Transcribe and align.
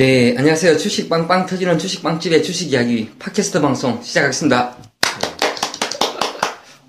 네, 0.00 0.34
안녕하세요. 0.38 0.78
주식 0.78 1.10
빵빵 1.10 1.44
터지는 1.44 1.78
주식 1.78 2.02
빵집의 2.02 2.42
주식 2.42 2.72
이야기 2.72 3.10
팟캐스트 3.18 3.60
방송 3.60 4.02
시작하겠습니다. 4.02 4.74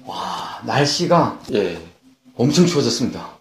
와, 0.05 0.61
날씨가 0.65 1.41
예. 1.51 1.77
엄청 2.37 2.65
추워졌습니다. 2.65 3.37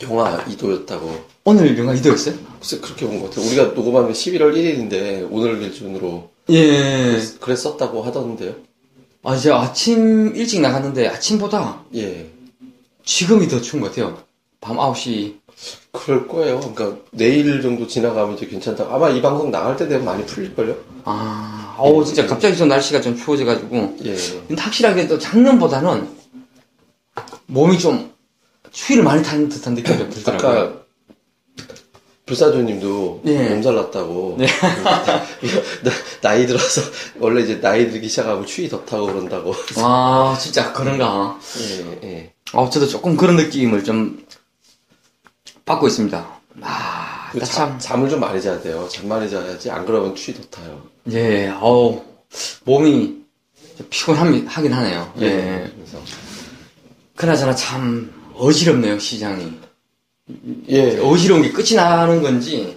영하 0.00 0.42
2도였다고. 0.46 1.24
오늘 1.44 1.76
영하 1.76 1.92
2도였어요? 1.92 2.38
글쎄, 2.58 2.80
그렇게 2.80 3.04
본 3.06 3.20
것 3.20 3.28
같아요. 3.28 3.46
우리가 3.48 3.64
녹음하는 3.74 4.08
게 4.08 4.14
11월 4.14 4.54
1일인데, 4.54 5.28
오늘 5.30 5.60
기준으로 5.60 6.30
예. 6.48 7.20
그랬었다고 7.40 8.02
하던데요. 8.02 8.54
아, 9.24 9.36
제가 9.36 9.60
아침 9.60 10.34
일찍 10.34 10.62
나갔는데 10.62 11.06
아침보다 11.08 11.82
예. 11.96 12.30
지금이 13.04 13.46
더 13.48 13.60
추운 13.60 13.82
것 13.82 13.90
같아요. 13.90 14.22
밤 14.62 14.78
9시. 14.78 15.36
그럴 15.92 16.28
거예요. 16.28 16.60
그러니까, 16.60 16.98
내일 17.12 17.60
정도 17.62 17.86
지나가면 17.86 18.36
이제 18.36 18.46
괜찮다. 18.46 18.86
아마 18.90 19.08
이 19.08 19.22
방송 19.22 19.50
나갈 19.50 19.76
때 19.76 19.88
되면 19.88 20.04
많이 20.04 20.24
풀릴걸요? 20.26 20.76
아, 21.04 21.76
어우, 21.78 22.04
진짜 22.04 22.26
갑자기 22.26 22.56
좀 22.56 22.68
날씨가 22.68 23.00
좀 23.00 23.16
추워져가지고. 23.16 23.96
예. 24.04 24.16
근데 24.46 24.60
확실하게 24.62 25.08
또 25.08 25.18
작년보다는 25.18 26.08
몸이 27.46 27.78
좀 27.78 28.12
추위를 28.70 29.02
많이 29.02 29.22
타는 29.22 29.48
듯한 29.48 29.74
느낌이 29.74 29.98
좀 29.98 30.10
들더라고요. 30.10 30.50
아까, 30.50 30.78
불사조님도 32.26 33.22
예. 33.24 33.48
몸살 33.48 33.74
났다고. 33.74 34.36
네. 34.38 34.46
이거 35.42 35.60
나, 35.82 35.90
나이 36.20 36.46
들어서, 36.46 36.82
원래 37.18 37.40
이제 37.42 37.58
나이 37.60 37.90
들기 37.90 38.08
시작하면 38.08 38.44
추위 38.44 38.68
더 38.68 38.84
타고 38.84 39.06
그런다고. 39.06 39.54
아, 39.76 40.36
진짜 40.38 40.72
그런가. 40.74 41.38
예, 41.58 42.06
예. 42.06 42.32
어, 42.52 42.68
저도 42.68 42.86
조금 42.86 43.16
그런 43.16 43.36
느낌을 43.36 43.82
좀 43.82 44.22
받고 45.68 45.86
있습니다. 45.86 46.40
아, 46.62 47.30
그 47.32 47.44
참, 47.44 47.78
잠을 47.78 48.08
좀 48.08 48.20
많이 48.20 48.40
자야 48.40 48.60
돼요. 48.60 48.88
잠 48.90 49.06
많이 49.06 49.28
자야지. 49.30 49.70
안 49.70 49.84
그러면 49.84 50.14
추위 50.14 50.36
더 50.36 50.42
타요. 50.48 50.82
예, 51.12 51.48
어우, 51.60 52.02
몸이 52.64 53.16
피곤하긴 53.90 54.46
하긴 54.46 54.72
하네요. 54.72 55.12
예. 55.20 55.70
그래서. 55.76 56.02
그나저나 57.14 57.54
참 57.54 58.12
어지럽네요, 58.34 58.98
시장이. 58.98 59.52
예. 60.68 60.98
어지러운 60.98 61.42
게 61.42 61.52
끝이 61.52 61.74
나는 61.74 62.22
건지. 62.22 62.76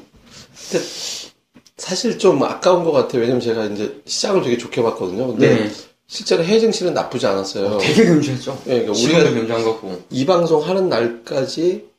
사실 1.78 2.20
좀 2.20 2.44
아까운 2.44 2.84
것 2.84 2.92
같아요. 2.92 3.22
왜냐면 3.22 3.42
제가 3.42 3.66
이제 3.66 4.02
시장을 4.06 4.44
되게 4.44 4.58
좋게 4.58 4.84
봤거든요. 4.84 5.28
근데 5.28 5.56
네. 5.56 5.72
실제로 6.08 6.44
해외 6.44 6.60
증시는 6.60 6.94
나쁘지 6.94 7.26
않았어요. 7.26 7.78
되게 7.80 8.06
견조했죠. 8.06 8.62
예, 8.68 8.82
그러니까 8.82 8.92
우리가 8.94 9.24
것 9.64 9.72
같고. 9.72 10.04
이 10.10 10.26
방송 10.26 10.62
하는 10.68 10.90
날까지 10.90 11.91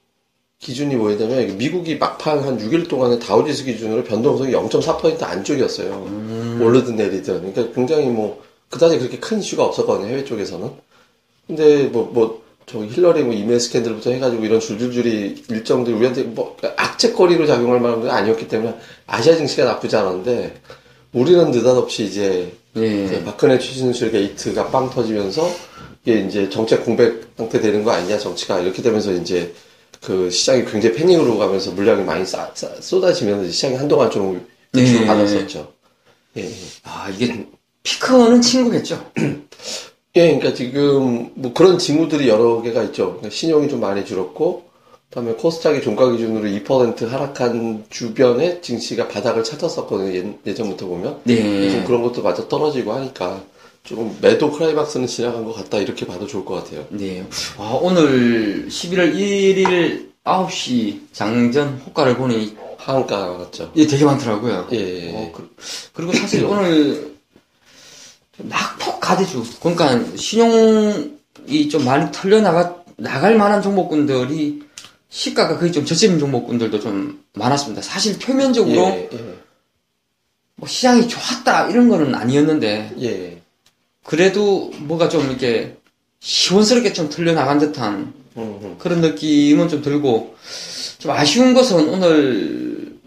기준이 0.62 0.96
뭐였냐면 0.96 1.58
미국이 1.58 1.96
막판 1.96 2.38
한 2.38 2.58
6일 2.58 2.88
동안에 2.88 3.18
다우지수 3.18 3.64
기준으로 3.64 4.05
변동성이 4.05 4.52
0.4% 4.52 5.22
안쪽이었어요. 5.22 5.92
음. 6.06 6.60
오르든 6.62 6.96
내리든. 6.96 7.52
그러니까 7.52 7.74
굉장히 7.74 8.06
뭐 8.06 8.42
그다지 8.70 8.98
그렇게 8.98 9.18
큰 9.18 9.40
이슈가 9.40 9.64
없었거든요. 9.64 10.08
해외 10.08 10.24
쪽에서는. 10.24 10.70
근데 11.46 11.84
뭐 11.88 12.10
뭐 12.14 12.42
저 12.66 12.78
힐러리 12.78 13.22
뭐 13.22 13.34
이메일 13.34 13.60
스캔들부터 13.60 14.10
해가지고 14.12 14.44
이런 14.44 14.60
줄줄줄이 14.60 15.44
일정들 15.50 15.94
우리한테 15.94 16.22
뭐 16.22 16.56
악재거리로 16.77 17.46
작용할 17.46 17.80
만한 17.80 18.00
건 18.00 18.10
아니었기 18.10 18.48
때문에 18.48 18.74
아시아 19.06 19.36
증시가 19.36 19.64
나쁘지 19.64 19.96
않았는데 19.96 20.60
우리는 21.12 21.50
느닷없이 21.50 22.05
이제 22.05 22.52
예. 22.77 23.06
그 23.06 23.22
박근혜 23.24 23.58
최순실 23.58 24.12
게이트가 24.12 24.68
빵 24.68 24.89
터지면서 24.90 25.51
이게 26.05 26.20
이제 26.20 26.48
정책 26.48 26.84
공백 26.84 27.27
상태 27.36 27.61
되는 27.61 27.84
거 27.84 27.90
아니냐 27.90 28.18
정치가 28.18 28.61
이렇게 28.61 28.80
되면서 28.80 29.12
이제 29.12 29.52
그 30.02 30.30
시장이 30.30 30.64
굉장히 30.64 30.96
패닉으로 30.96 31.39
가면서 31.39 31.70
물량이 31.70 32.02
많이 32.05 32.27
쏟- 32.27 32.57
쏟- 32.57 32.83
쏟아지면서 32.83 33.51
시장이 33.51 33.77
한동안 33.77 34.11
좀 34.11 34.45
네. 34.73 35.07
받았었죠. 35.07 35.73
예, 36.36 36.42
예. 36.45 36.51
아, 36.85 37.08
이게 37.11 37.46
피크는 37.83 38.40
친구겠죠. 38.40 39.13
예, 40.17 40.27
그러니까 40.36 40.55
지금 40.55 41.30
뭐 41.35 41.52
그런 41.55 41.79
징후들이 41.79 42.29
여러 42.29 42.61
개가 42.63 42.83
있죠. 42.85 43.07
그러니까 43.07 43.30
신용이 43.30 43.68
좀 43.68 43.80
많이 43.80 44.05
줄었고, 44.05 44.64
그다음에 45.08 45.33
코스닥이 45.35 45.83
종가 45.83 46.11
기준으로 46.11 46.48
2% 46.48 47.07
하락한 47.08 47.84
주변에 47.90 48.61
증시가 48.61 49.08
바닥을 49.08 49.45
찾았었거든요. 49.45 50.14
예, 50.17 50.34
예전부터 50.46 50.86
보면. 50.86 51.20
네. 51.24 51.70
좀 51.70 51.84
그런 51.84 52.02
것도 52.02 52.23
마저 52.23 52.48
떨어지고 52.48 52.92
하니까 52.95 53.42
조금 53.83 54.17
매도 54.20 54.51
클라이막스는 54.51 55.07
지나간 55.07 55.45
것 55.45 55.55
같다 55.55 55.79
이렇게 55.79 56.07
봐도 56.07 56.27
좋을 56.27 56.45
것 56.45 56.55
같아요. 56.55 56.87
네. 56.91 57.27
아, 57.59 57.79
오늘 57.81 58.69
11월 58.69 59.15
1일 59.15 60.13
9시 60.25 61.01
장전 61.13 61.83
호가를 61.87 62.17
보니 62.17 62.57
하한가 62.79 63.39
같죠. 63.39 63.73
예, 63.77 63.87
되게 63.87 64.05
많더라고요. 64.05 64.69
예, 64.73 64.77
예, 64.77 65.07
예. 65.09 65.17
어, 65.17 65.33
그, 65.33 66.01
리고 66.01 66.13
사실 66.13 66.45
오늘 66.45 67.13
낙폭 68.39 69.01
가대주 69.01 69.45
그러니까 69.61 70.17
신용이 70.17 71.69
좀 71.70 71.85
많이 71.85 72.11
털려 72.13 72.41
나가 72.41 72.83
나갈 72.97 73.37
만한 73.37 73.63
종목군들이 73.63 74.63
시가가 75.09 75.59
거의 75.59 75.73
좀 75.73 75.85
저점 75.85 76.19
종목군들도 76.19 76.81
좀 76.81 77.23
많았습니다. 77.35 77.83
사실 77.83 78.19
표면적으로 78.19 78.77
예, 78.77 79.09
예, 79.13 79.35
뭐 80.55 80.69
시장이 80.69 81.09
좋았다 81.09 81.69
이런 81.69 81.89
거는 81.89 82.14
아니었는데 82.14 82.95
예. 83.01 83.42
그래도 84.05 84.70
뭐가 84.80 85.08
좀 85.08 85.29
이렇게 85.29 85.77
시원스럽게 86.20 86.92
좀 86.92 87.08
털려 87.08 87.35
나간 87.35 87.58
듯한 87.58 88.13
음, 88.36 88.58
음. 88.63 88.77
그런 88.79 89.01
느낌은 89.01 89.68
좀 89.68 89.83
들고 89.83 90.35
좀 90.98 91.11
아쉬운 91.11 91.55
것은 91.55 91.89
오늘 91.89 92.98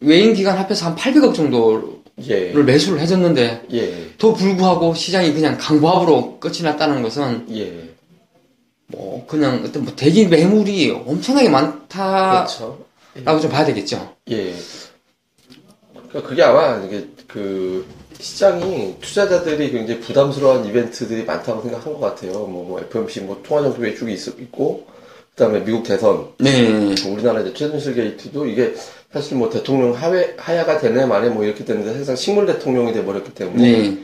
외인 0.00 0.34
기관 0.34 0.58
합해서 0.58 0.86
한 0.86 0.96
800억 0.96 1.34
정도를 1.34 1.96
예, 2.28 2.52
매수를 2.52 3.00
해줬는데 3.00 3.66
예, 3.72 4.10
또 4.16 4.32
불구하고 4.32 4.94
시장이 4.94 5.32
그냥 5.34 5.58
강보합으로 5.58 6.38
끝이 6.38 6.62
났다는 6.62 7.02
것은 7.02 7.46
예. 7.54 7.90
뭐 8.88 9.26
그냥 9.26 9.62
어떤 9.66 9.84
뭐 9.84 9.94
대기 9.96 10.26
매물이 10.26 10.90
엄청나게 10.90 11.48
많다라고 11.48 12.46
그렇죠. 12.46 13.40
좀 13.40 13.50
봐야 13.50 13.64
되겠죠. 13.64 14.14
예. 14.30 14.54
그러니까 16.16 16.28
그게 16.28 16.42
아마 16.42 16.82
이게 16.84 17.06
그 17.26 17.84
시장이 18.18 18.96
투자자들이 19.00 19.70
굉장히 19.70 20.00
부담스러운 20.00 20.64
이벤트들이 20.64 21.24
많다고 21.24 21.60
생각한 21.62 21.92
것 21.92 22.00
같아요. 22.00 22.32
뭐, 22.32 22.64
뭐 22.64 22.80
FOMC 22.80 23.20
뭐 23.22 23.42
통화정도 23.42 23.80
매축이 23.80 24.14
있, 24.14 24.26
있고, 24.26 24.86
그다음에 25.34 25.62
미국 25.62 25.82
대선, 25.82 26.28
네. 26.38 26.94
우리나라 27.06 27.40
이제 27.40 27.52
최순실 27.52 27.94
게이트도 27.94 28.46
이게 28.46 28.74
사실 29.12 29.36
뭐 29.36 29.50
대통령 29.50 29.92
하회, 29.92 30.34
하야가 30.38 30.78
되네 30.78 31.04
만에 31.04 31.28
뭐 31.28 31.44
이렇게 31.44 31.64
됐는데 31.64 31.92
사실상 31.92 32.16
식물 32.16 32.46
대통령이 32.46 32.94
돼버렸기 32.94 33.34
때문에 33.34 33.62
네. 33.62 33.98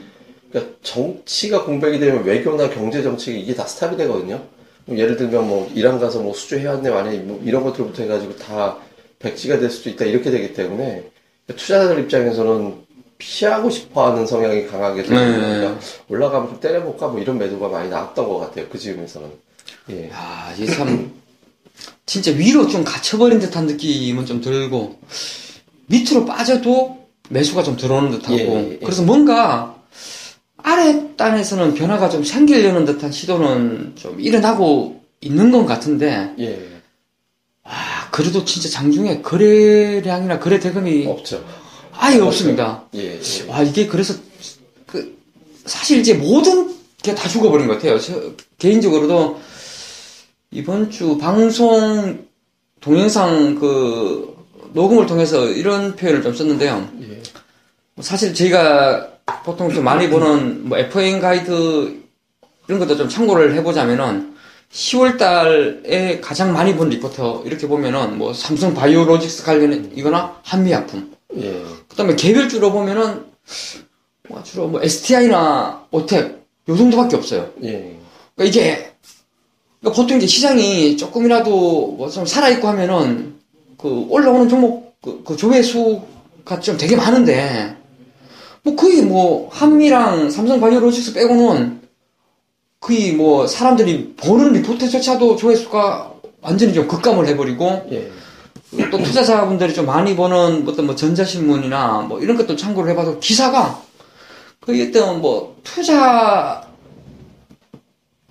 그러니까 0.50 0.74
정치가 0.82 1.64
공백이 1.64 1.98
되면 1.98 2.24
외교나 2.24 2.68
경제 2.68 3.02
정책이 3.02 3.40
이게 3.40 3.54
다 3.54 3.64
스탑이 3.64 3.96
되거든요. 3.96 4.42
뭐 4.84 4.98
예를 4.98 5.16
들면 5.16 5.48
뭐 5.48 5.70
이란 5.74 5.98
가서 5.98 6.20
뭐 6.20 6.34
수주 6.34 6.58
해왔네 6.58 6.90
만에 6.90 7.18
뭐 7.20 7.40
이런 7.42 7.62
것들부터 7.64 8.02
해가지고 8.02 8.36
다 8.36 8.76
백지가 9.20 9.58
될 9.58 9.70
수도 9.70 9.88
있다 9.88 10.04
이렇게 10.04 10.30
되기 10.30 10.52
때문에 10.52 11.11
투자자들 11.46 12.00
입장에서는 12.00 12.74
피하고 13.18 13.70
싶어하는 13.70 14.26
성향이 14.26 14.66
강하게 14.66 15.04
되니까 15.04 15.70
네. 15.70 15.78
올라가면 16.08 16.48
좀 16.50 16.60
때려볼까 16.60 17.08
뭐 17.08 17.20
이런 17.20 17.38
매도가 17.38 17.68
많이 17.68 17.88
나왔던 17.88 18.28
것 18.28 18.38
같아요. 18.38 18.66
그 18.68 18.78
지금에서는. 18.78 19.28
예. 19.90 20.10
야, 20.10 20.52
이게 20.56 20.66
참 20.66 21.12
진짜 22.06 22.32
위로 22.32 22.66
좀 22.66 22.84
갇혀버린 22.84 23.38
듯한 23.38 23.66
느낌은 23.66 24.26
좀 24.26 24.40
들고 24.40 24.98
밑으로 25.86 26.24
빠져도 26.24 26.98
매수가 27.28 27.62
좀 27.62 27.76
들어오는 27.76 28.10
듯하고 28.10 28.36
예, 28.36 28.72
예. 28.72 28.78
그래서 28.78 29.02
뭔가 29.02 29.76
아래 30.56 31.16
단에서는 31.16 31.74
변화가 31.74 32.08
좀 32.08 32.24
생기려는 32.24 32.84
듯한 32.84 33.12
시도는 33.12 33.92
좀 33.96 34.20
일어나고 34.20 35.00
있는 35.20 35.52
것 35.52 35.64
같은데 35.64 36.34
예. 36.38 36.71
아 38.12 38.16
그래도 38.16 38.44
진짜 38.44 38.68
장중에 38.68 39.22
거래량이나 39.22 40.38
거래 40.38 40.60
대금이 40.60 41.06
없죠. 41.06 41.42
아예 41.92 42.18
없습니다. 42.20 42.84
예. 42.94 43.18
예. 43.18 43.48
와 43.48 43.62
이게 43.62 43.86
그래서 43.86 44.14
그 44.86 45.16
사실 45.64 45.98
이제 45.98 46.14
모든 46.14 46.70
게 47.02 47.14
다 47.14 47.28
죽어버린 47.28 47.66
것 47.66 47.74
같아요. 47.74 47.98
저 47.98 48.14
개인적으로도 48.58 49.40
이번 50.52 50.90
주 50.90 51.16
방송 51.18 52.26
동영상 52.80 53.54
그 53.56 54.36
녹음을 54.72 55.06
통해서 55.06 55.48
이런 55.48 55.96
표현을 55.96 56.22
좀 56.22 56.34
썼는데요. 56.34 56.88
예. 57.02 57.22
사실 58.02 58.34
저희가 58.34 59.08
보통 59.44 59.72
좀 59.72 59.84
많이 59.84 60.08
보는 60.08 60.68
뭐 60.68 60.78
FAN 60.78 61.20
가이드 61.20 62.02
이런 62.68 62.78
것도 62.78 62.96
좀 62.96 63.08
참고를 63.08 63.54
해보자면은 63.54 64.31
10월 64.72 65.18
달에 65.18 66.20
가장 66.20 66.52
많이 66.52 66.74
본 66.74 66.88
리포터 66.88 67.42
이렇게 67.44 67.68
보면은 67.68 68.16
뭐 68.18 68.32
삼성 68.32 68.72
바이오로직스 68.74 69.44
관련 69.44 69.92
이거나 69.94 70.38
한미약품 70.42 71.12
예. 71.36 71.62
그다음에 71.88 72.16
개별주로 72.16 72.72
보면은 72.72 73.24
뭐 74.28 74.42
주로 74.42 74.68
뭐 74.68 74.82
STI나 74.82 75.86
오텍 75.90 76.42
요 76.68 76.76
정도밖에 76.76 77.16
없어요. 77.16 77.50
예. 77.64 77.96
그러니까 78.34 78.44
이게 78.44 78.92
그러니까 79.80 80.00
보통 80.00 80.16
이제 80.16 80.26
시장이 80.26 80.96
조금이라도 80.96 81.94
뭐 81.98 82.08
좀 82.08 82.24
살아 82.24 82.48
있고 82.50 82.68
하면은 82.68 83.34
그 83.76 84.06
올라오는 84.08 84.48
종목 84.48 84.94
그, 85.02 85.22
그 85.24 85.36
조회수가 85.36 86.60
좀 86.60 86.76
되게 86.78 86.94
많은데, 86.94 87.76
뭐 88.62 88.76
거의 88.76 89.02
뭐 89.02 89.48
한미랑 89.50 90.30
삼성 90.30 90.60
바이오로직스 90.60 91.12
빼고는 91.14 91.81
거의 92.82 93.12
뭐 93.12 93.46
사람들이 93.46 94.14
보는 94.16 94.52
리포트조차도 94.54 95.36
조회수가 95.36 96.12
완전히 96.40 96.74
좀 96.74 96.88
급감을 96.88 97.28
해버리고 97.28 97.88
예. 97.92 98.10
또 98.90 98.98
투자자분들이 98.98 99.72
좀 99.72 99.86
많이 99.86 100.16
보는 100.16 100.66
어떤 100.68 100.86
뭐 100.86 100.96
전자신문이나 100.96 102.00
뭐 102.08 102.20
이런 102.20 102.36
것도 102.36 102.56
참고를 102.56 102.90
해봐도 102.90 103.20
기사가 103.20 103.80
거의 104.60 104.88
어떤 104.88 105.20
뭐 105.20 105.56
투자 105.62 106.66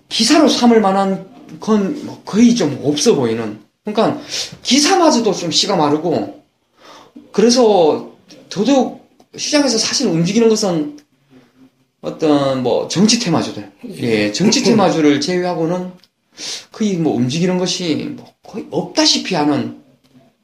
기사로 0.10 0.50
삼을 0.50 0.82
만한 0.82 1.32
건 1.60 2.02
뭐 2.04 2.22
거의 2.26 2.56
좀 2.56 2.80
없어 2.84 3.16
보이는 3.16 3.60
그러니까 3.86 4.22
기사마저도 4.64 5.34
좀 5.34 5.52
씨가 5.52 5.76
마르고 5.76 6.44
그래서 7.32 8.12
더더욱 8.50 9.10
시장에서 9.38 9.78
사실 9.78 10.08
움직이는 10.08 10.50
것은 10.50 10.98
어떤 12.02 12.64
뭐 12.64 12.88
정치 12.88 13.20
테마주들 13.20 13.72
예 13.98 14.32
정치 14.32 14.64
테마주를 14.64 15.22
제외하고는 15.22 15.92
거의 16.72 16.96
뭐 16.96 17.16
움직이는 17.16 17.58
것이 17.58 18.14
뭐 18.16 18.34
거의 18.44 18.66
없다시피 18.72 19.36
하는 19.36 19.78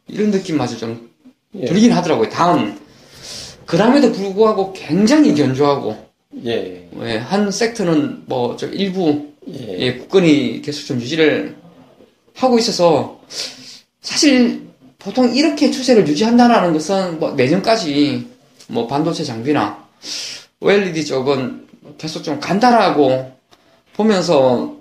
이런 0.07 0.31
느낌마저 0.31 0.77
좀 0.77 1.09
예. 1.55 1.65
들긴 1.65 1.91
하더라고요. 1.93 2.29
다음 2.29 2.77
그럼에도 3.65 4.11
불구하고 4.11 4.73
굉장히 4.73 5.33
견조하고 5.33 6.07
예. 6.45 6.87
예, 7.01 7.17
한 7.17 7.51
섹터는 7.51 8.23
뭐 8.27 8.55
저 8.57 8.67
일부 8.67 9.27
예. 9.49 9.79
예, 9.79 9.97
국건이 9.97 10.61
계속 10.61 10.85
좀 10.85 10.99
유지를 11.01 11.55
하고 12.35 12.59
있어서 12.59 13.19
사실 14.01 14.67
보통 14.99 15.33
이렇게 15.35 15.71
추세를 15.71 16.07
유지한다라는 16.07 16.73
것은 16.73 17.19
뭐 17.19 17.31
내년까지 17.31 18.27
뭐 18.67 18.85
반도체 18.87 19.23
장비나 19.23 19.87
OLED 20.59 21.05
쪽은 21.05 21.67
계속 21.97 22.23
좀 22.23 22.39
간다라고 22.39 23.31
보면서 23.93 24.75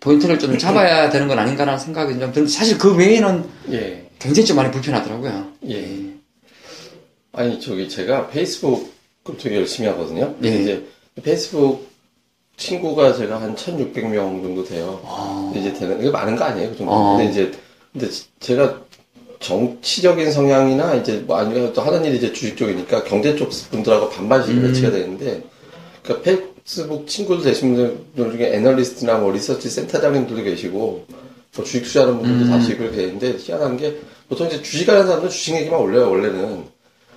포인트를 0.00 0.38
좀 0.38 0.58
잡아야 0.58 1.08
되는 1.10 1.28
건 1.28 1.38
아닌가라는 1.38 1.78
생각이 1.78 2.18
좀 2.18 2.32
드는데 2.32 2.50
사실 2.50 2.78
그 2.78 2.94
외에는 2.94 3.44
예. 3.72 4.06
굉장히 4.18 4.46
좀 4.46 4.56
많이 4.56 4.70
불편하더라고요. 4.70 5.52
예. 5.68 6.16
아니 7.32 7.60
저기 7.60 7.88
제가 7.88 8.28
페이스북을 8.28 9.36
되게 9.38 9.56
열심히 9.56 9.88
하거든요. 9.90 10.34
예. 10.42 10.48
이제 10.48 10.86
페이스북 11.22 11.86
친구가 12.56 13.12
제가 13.12 13.40
한 13.40 13.54
1,600명 13.54 14.42
정도 14.42 14.64
돼요. 14.64 15.00
아, 15.04 15.52
이제 15.54 15.72
되는 15.74 16.00
이게 16.00 16.10
많은 16.10 16.36
거 16.36 16.44
아니에요, 16.44 16.70
그 16.70 16.78
정도. 16.78 16.92
어. 16.92 17.16
근데 17.16 17.30
이제 17.30 17.52
근데 17.92 18.08
제가 18.40 18.80
정치적인 19.40 20.30
성향이나 20.30 20.94
이제 20.94 21.22
뭐 21.26 21.36
아니면 21.36 21.72
또 21.72 21.82
하는 21.82 22.04
일이 22.04 22.16
이제 22.16 22.32
주식 22.32 22.56
쪽이니까 22.56 23.04
경제 23.04 23.36
쪽 23.36 23.50
분들하고 23.70 24.10
반반씩 24.10 24.52
음. 24.52 24.62
매치가 24.62 24.90
되는데 24.90 25.42
그러니까 26.02 26.24
페이스북 26.24 27.06
친구들 27.06 27.44
되신 27.44 27.74
분들 28.14 28.36
중에 28.36 28.54
애널리스트나 28.54 29.18
뭐 29.18 29.32
리서치 29.32 29.68
센터장님들도 29.68 30.42
계시고 30.42 31.06
뭐 31.56 31.64
주식 31.64 31.82
투자하는 31.84 32.18
분들도 32.18 32.44
음. 32.44 32.50
다시 32.50 32.76
그렇게 32.76 32.96
되는데 32.96 33.36
희한한 33.38 33.76
게 33.76 33.98
보통 34.28 34.46
이제 34.46 34.62
주식하는 34.62 35.04
사람들은 35.04 35.30
주식 35.30 35.54
얘기만 35.54 35.78
올려요 35.78 36.10
원래는 36.10 36.64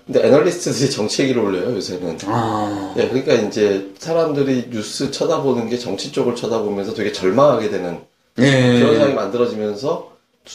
근데 0.05 0.25
애널리스트들이 0.25 0.89
정치 0.89 1.23
얘기를 1.23 1.41
올려요 1.41 1.75
요새는 1.75 2.17
아, 2.25 2.95
예, 2.97 3.07
그러니까 3.07 3.33
이제 3.33 3.91
사람들이 3.97 4.69
뉴스 4.71 5.11
쳐다보는 5.11 5.69
게 5.69 5.77
정치 5.77 6.11
쪽을 6.11 6.35
쳐다보면서 6.35 6.93
되게 6.93 7.11
절망하게 7.11 7.69
되는 7.69 7.99
예. 8.39 8.79
그런 8.79 8.95
상황이 8.95 9.13
만들어지면서 9.13 10.08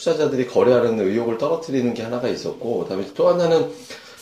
투자자들이 0.05 0.47
거래하는 0.49 0.99
의욕을 1.01 1.39
떨어뜨리는 1.39 1.95
게 1.95 2.03
하나가 2.03 2.29
있었고, 2.29 2.81
그다음에 2.81 3.05
또 3.15 3.29
하나는 3.29 3.71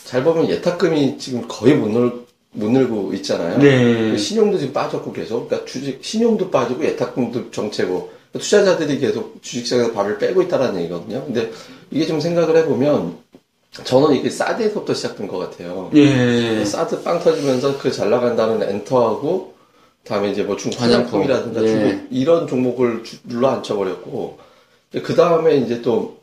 잘 0.04 0.22
보면 0.22 0.48
예탁금이 0.50 1.16
지금 1.18 1.44
거의 1.48 1.74
못, 1.74 1.88
늘, 1.88 2.12
못 2.52 2.70
늘고 2.70 3.14
있잖아요. 3.14 3.58
네. 3.58 4.16
신용도 4.16 4.58
지금 4.58 4.72
빠졌고 4.74 5.12
계속, 5.12 5.48
그러니까 5.48 5.66
주식 5.70 5.98
신용도 6.04 6.50
빠지고 6.50 6.84
예탁금도 6.84 7.50
정체고 7.50 8.10
투자자들이 8.34 8.98
계속 8.98 9.42
주식시장에서 9.42 9.92
밥을 9.92 10.18
빼고 10.18 10.42
있다는 10.42 10.78
얘기거든요. 10.80 11.24
근데 11.24 11.50
이게 11.90 12.06
좀 12.06 12.20
생각을 12.20 12.56
해보면 12.58 13.16
저는 13.84 14.14
이게 14.16 14.28
사드에서부터 14.28 14.92
시작된 14.92 15.28
것 15.28 15.38
같아요. 15.38 15.90
예. 15.94 16.62
사드 16.64 17.02
빵 17.02 17.18
터지면서 17.20 17.78
그 17.78 17.90
잘 17.90 18.10
나간다는 18.10 18.62
엔터하고 18.68 19.54
다음에 20.04 20.30
이제 20.30 20.42
뭐 20.42 20.56
중국 20.56 20.80
화장품. 20.80 21.22
화장품이라든가 21.22 21.62
예. 21.62 21.66
중국 21.68 22.06
이런 22.10 22.46
종목을 22.46 23.02
주- 23.04 23.16
눌러 23.24 23.48
앉혀버렸고 23.48 24.38
그 25.00 25.14
다음에 25.14 25.56
이제 25.56 25.80
또 25.80 26.18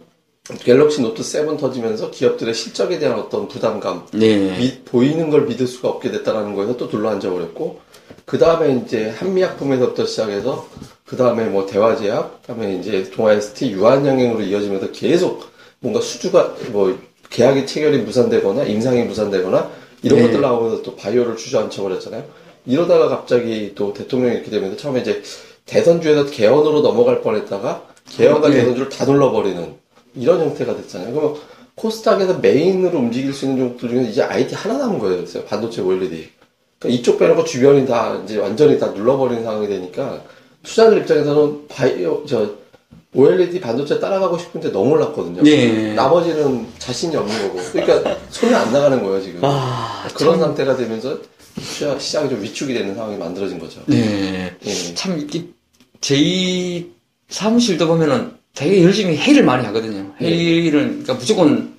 갤럭시 0.60 1.02
노트 1.02 1.22
7 1.24 1.58
터지면서 1.58 2.12
기업들의 2.12 2.54
실적에 2.54 2.98
대한 3.00 3.20
어떤 3.20 3.48
부담감 3.48 4.06
네. 4.14 4.58
미- 4.58 4.80
보이는 4.84 5.30
걸 5.30 5.46
믿을 5.46 5.68
수가 5.68 5.90
없게 5.90 6.12
됐다라는 6.12 6.56
거에서 6.56 6.76
또 6.78 6.90
눌러 6.90 7.10
앉아 7.10 7.30
버렸고 7.30 7.80
그 8.26 8.38
다음에 8.38 8.82
이제 8.84 9.10
한미약품에서부터 9.10 10.06
시작해서 10.06 10.68
그 11.06 11.16
다음에 11.16 11.46
뭐 11.46 11.66
대화제약 11.66 12.42
그 12.42 12.48
다음에 12.48 12.76
이제 12.76 13.10
동아ST 13.12 13.72
유한영행으로 13.72 14.42
이어지면서 14.42 14.92
계속 14.92 15.46
뭔가 15.80 16.02
수주가 16.02 16.56
뭐 16.72 16.98
계약이 17.30 17.68
체결이 17.68 18.00
무산되거나 18.00 18.64
임상이 18.64 19.04
무산되거나 19.04 19.70
이런 20.02 20.20
네. 20.20 20.26
것들 20.28 20.42
나오면서 20.42 20.82
또 20.82 20.96
바이오를 20.96 21.38
주저앉혀 21.38 21.84
버렸잖아요. 21.84 22.24
이러다가 22.66 23.08
갑자기 23.08 23.74
또 23.76 23.94
대통령이 23.94 24.36
이렇게 24.36 24.50
되면서 24.50 24.78
처음에 24.78 25.02
이제 25.02 25.22
대선주에서 25.66 26.26
개헌으로 26.32 26.82
넘어갈 26.82 27.22
뻔했다가 27.22 27.88
네. 28.20 28.52
대선주를 28.52 28.90
다 28.90 29.06
눌러버리는 29.06 29.74
이런 30.16 30.40
형태가 30.40 30.76
됐잖아요. 30.76 31.14
그럼 31.14 31.36
코스닥에서 31.76 32.40
메인으로 32.40 32.98
움직일 32.98 33.34
수 33.34 33.46
있는 33.46 33.60
종목들 33.60 33.90
중에 33.90 34.04
이제 34.04 34.22
IT 34.22 34.56
하나 34.56 34.78
남은 34.80 35.00
거예요. 35.00 35.24
반도체 35.48 35.82
OLED. 35.82 36.30
그러니까 36.78 37.00
이쪽 37.00 37.20
빼놓고 37.20 37.44
주변이 37.46 37.86
다 37.86 38.20
이제 38.24 38.38
완전히 38.38 38.78
다 38.80 38.88
눌러버리는 38.88 39.44
상황이 39.44 39.68
되니까 39.68 40.22
투자들 40.64 41.00
입장에서는 41.00 41.68
바이오 41.68 42.26
저 42.26 42.52
OLED 43.14 43.60
반도체 43.60 44.00
따라가고 44.00 44.38
싶은데 44.38 44.72
너무 44.72 44.92
올랐거든요. 44.92 45.42
네. 45.42 45.94
나머지는 45.94 46.68
자신이 46.78 47.16
없는 47.16 47.48
거고. 47.48 47.60
그러니까 47.72 48.18
손이 48.30 48.54
안 48.54 48.72
나가는 48.72 49.02
거예요 49.02 49.22
지금. 49.22 49.40
아, 49.44 50.08
그런 50.14 50.40
상태가 50.40 50.76
되면서 50.76 51.18
시장이 51.98 52.30
좀 52.30 52.42
위축이 52.42 52.74
되는 52.74 52.94
상황이 52.94 53.18
만들어진 53.18 53.58
거죠. 53.58 53.82
네. 53.88 54.54
예. 54.66 54.94
참, 54.94 55.20
이게, 55.20 55.46
저희 56.02 56.92
사무실도 57.30 57.88
보면은 57.88 58.34
되게 58.54 58.84
열심히 58.84 59.16
회의를 59.16 59.44
많이 59.44 59.66
하거든요. 59.68 60.14
네. 60.20 60.28
회의를, 60.28 60.88
그러니까 60.90 61.14
무조건, 61.14 61.78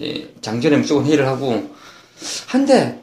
예, 0.00 0.28
장전에 0.40 0.78
무조건 0.78 1.06
회의를 1.06 1.26
하고, 1.26 1.74
한데, 2.46 3.02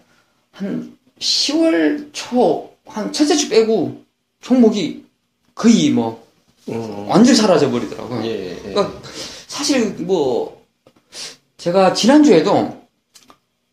한 0.52 0.98
10월 1.20 2.10
초, 2.12 2.72
한 2.86 3.14
첫째 3.14 3.36
주 3.36 3.50
빼고, 3.50 4.04
종목이 4.42 5.06
거의 5.54 5.90
뭐, 5.92 6.26
음. 6.70 7.08
완전히 7.08 7.38
사라져 7.38 7.70
버리더라고요. 7.70 8.26
예, 8.26 8.52
예. 8.52 8.56
그러니까 8.74 9.00
사실 9.48 9.96
뭐 10.00 10.66
제가 11.58 11.94
지난주에도 11.94 12.82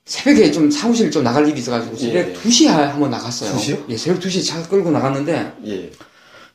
새벽에 0.04 0.50
좀 0.52 0.71
사무실 0.71 1.11
좀 1.11 1.23
나갈 1.25 1.49
일이 1.49 1.59
있어가지고 1.59 1.97
새벽 1.97 2.28
예. 2.28 2.35
2시에 2.35 2.66
한번 2.66 3.11
나갔어요. 3.11 3.54
2시요? 3.57 3.85
예, 3.88 3.97
새벽 3.97 4.21
2시에 4.21 4.47
차 4.47 4.62
끌고 4.69 4.90
나갔는데 4.90 5.52
예. 5.66 5.90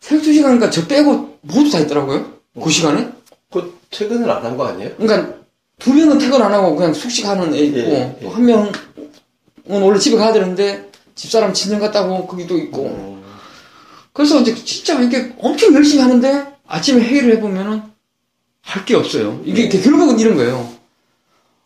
새벽 0.08 0.24
2시 0.24 0.42
가니까 0.42 0.70
저 0.70 0.88
빼고 0.88 1.38
모두 1.42 1.70
다 1.70 1.80
있더라고요. 1.80 2.26
그 2.64 2.70
시간에. 2.70 3.10
그 3.52 3.78
퇴근을 3.90 4.30
안 4.30 4.44
한 4.44 4.56
거 4.58 4.66
아니에요? 4.68 4.92
그러니까 4.98 5.36
두 5.80 5.94
명은 5.94 6.18
퇴근 6.18 6.42
안 6.42 6.54
하고 6.54 6.76
그냥 6.76 6.94
숙식하는 6.94 7.54
애 7.54 7.60
있고 7.60 7.78
예, 7.78 7.94
예. 7.94 8.20
또한 8.22 8.46
명은 8.46 8.72
원래 9.68 10.00
집에 10.00 10.16
가야 10.18 10.32
되는데 10.34 10.90
집사람 11.16 11.54
친정 11.54 11.80
갔다고 11.80 12.26
거기도 12.26 12.58
있고 12.58 12.86
음. 12.88 13.24
그래서 14.14 14.40
이제 14.42 14.56
진짜 14.56 15.00
이렇게 15.00 15.34
엄청 15.40 15.74
열심히 15.74 16.02
하는데 16.04 16.46
아침에 16.68 17.02
회의를 17.02 17.36
해보면은 17.38 17.82
할 18.62 18.86
게 18.86 18.96
없어요. 18.96 19.42
이게 19.46 19.62
네. 19.64 19.68
이게 19.68 19.80
결국은 19.82 20.20
이런 20.20 20.36
거예요. 20.36 20.70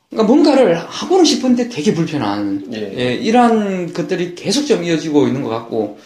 그러니까 0.10 0.34
뭔가를 0.34 0.78
하고는 0.78 1.26
싶은데 1.26 1.70
되게 1.70 1.94
불편한 1.94 2.68
예. 2.74 2.94
예, 2.98 3.14
이러한 3.14 3.94
것들이 3.94 4.34
계속 4.36 4.66
좀 4.66 4.84
이어지고 4.84 5.28
있는 5.28 5.42
것 5.44 5.50
같고 5.50 6.00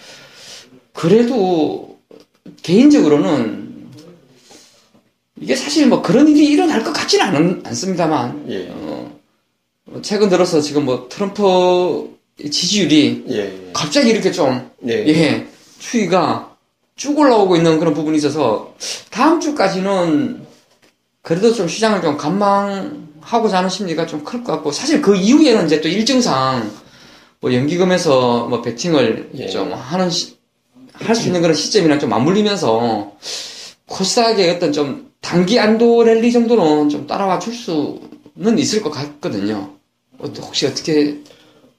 그래도 0.93 1.94
개인적으로는 2.61 3.65
이게 5.41 5.55
사실 5.55 5.87
뭐 5.87 6.01
그런 6.01 6.27
일이 6.27 6.45
일어날 6.47 6.83
것 6.83 6.93
같지는 6.93 7.25
않, 7.25 7.61
않습니다만 7.65 8.45
예. 8.49 8.69
어, 8.71 9.11
최근 10.01 10.29
들어서 10.29 10.61
지금 10.61 10.85
뭐 10.85 11.07
트럼프 11.09 12.15
지지율이 12.39 13.25
예. 13.29 13.71
갑자기 13.73 14.09
이렇게 14.09 14.31
좀 14.31 14.69
예. 14.87 15.05
예, 15.07 15.47
추이가 15.79 16.55
쭉 16.95 17.17
올라오고 17.17 17.57
있는 17.57 17.79
그런 17.79 17.93
부분이 17.93 18.17
있어서 18.17 18.73
다음 19.09 19.39
주까지는 19.41 20.45
그래도 21.21 21.53
좀 21.53 21.67
시장을 21.67 22.01
좀 22.01 22.17
관망하고자 22.17 23.57
하는 23.57 23.69
심리가 23.69 24.05
좀 24.05 24.23
클 24.23 24.43
것 24.43 24.53
같고 24.53 24.71
사실 24.71 25.01
그 25.01 25.15
이후에는 25.15 25.65
이제 25.65 25.81
또 25.81 25.89
일정상 25.89 26.71
뭐 27.41 27.53
연기금에서 27.53 28.45
뭐 28.47 28.61
베팅을 28.61 29.31
예. 29.35 29.47
좀 29.47 29.73
하는 29.73 30.09
할 30.99 31.15
수 31.15 31.27
있는 31.27 31.41
그런 31.41 31.55
시점이랑 31.55 31.99
좀 31.99 32.09
맞물리면서 32.09 33.11
코스닥의 33.87 34.49
어떤 34.51 34.71
좀 34.71 35.11
단기 35.21 35.59
안도 35.59 36.03
랠리 36.03 36.31
정도는 36.31 36.89
좀 36.89 37.07
따라와 37.07 37.39
줄수 37.39 37.99
거는 38.37 38.57
있을 38.59 38.81
것 38.81 38.89
같거든요. 38.91 39.69
어, 40.19 40.25
혹시 40.41 40.67
어떻게 40.67 41.17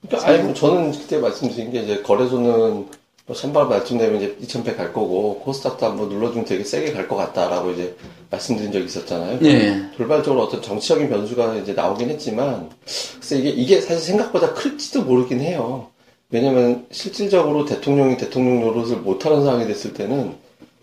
그러니까 0.03 0.29
아니 0.31 0.43
뭐 0.43 0.55
저는 0.55 0.93
그때 0.93 1.19
말씀드린 1.19 1.73
게 1.73 1.81
이제 1.83 2.03
거래소는 2.03 2.87
뭐 3.27 3.35
선발 3.35 3.67
말쯤되면 3.67 4.17
이제 4.23 4.37
2,100 4.41 4.77
갈 4.77 4.93
거고 4.93 5.41
코스닥도 5.41 5.85
한번 5.85 6.09
눌러주면 6.09 6.45
되게 6.45 6.63
세게 6.63 6.93
갈 6.93 7.09
것 7.09 7.17
같다라고 7.17 7.73
이제 7.73 7.97
말씀드린 8.31 8.71
적이 8.71 8.85
있었잖아요. 8.85 9.39
예. 9.43 9.83
돌발적으로 9.97 10.45
어떤 10.45 10.63
정치적인 10.63 11.09
변수가 11.09 11.57
이제 11.57 11.73
나오긴 11.73 12.09
했지만, 12.11 12.71
글쎄 13.19 13.39
이게, 13.39 13.49
이게 13.51 13.81
사실 13.81 13.99
생각보다 14.01 14.55
클지도 14.55 15.03
모르긴 15.03 15.41
해요. 15.41 15.89
왜냐면 16.37 16.85
실질적으로 16.91 17.65
대통령이 17.65 18.19
대통령 18.19 18.61
노릇을 18.61 18.99
못하는 18.99 19.43
상황이 19.43 19.67
됐을 19.67 19.95
때는 19.95 20.35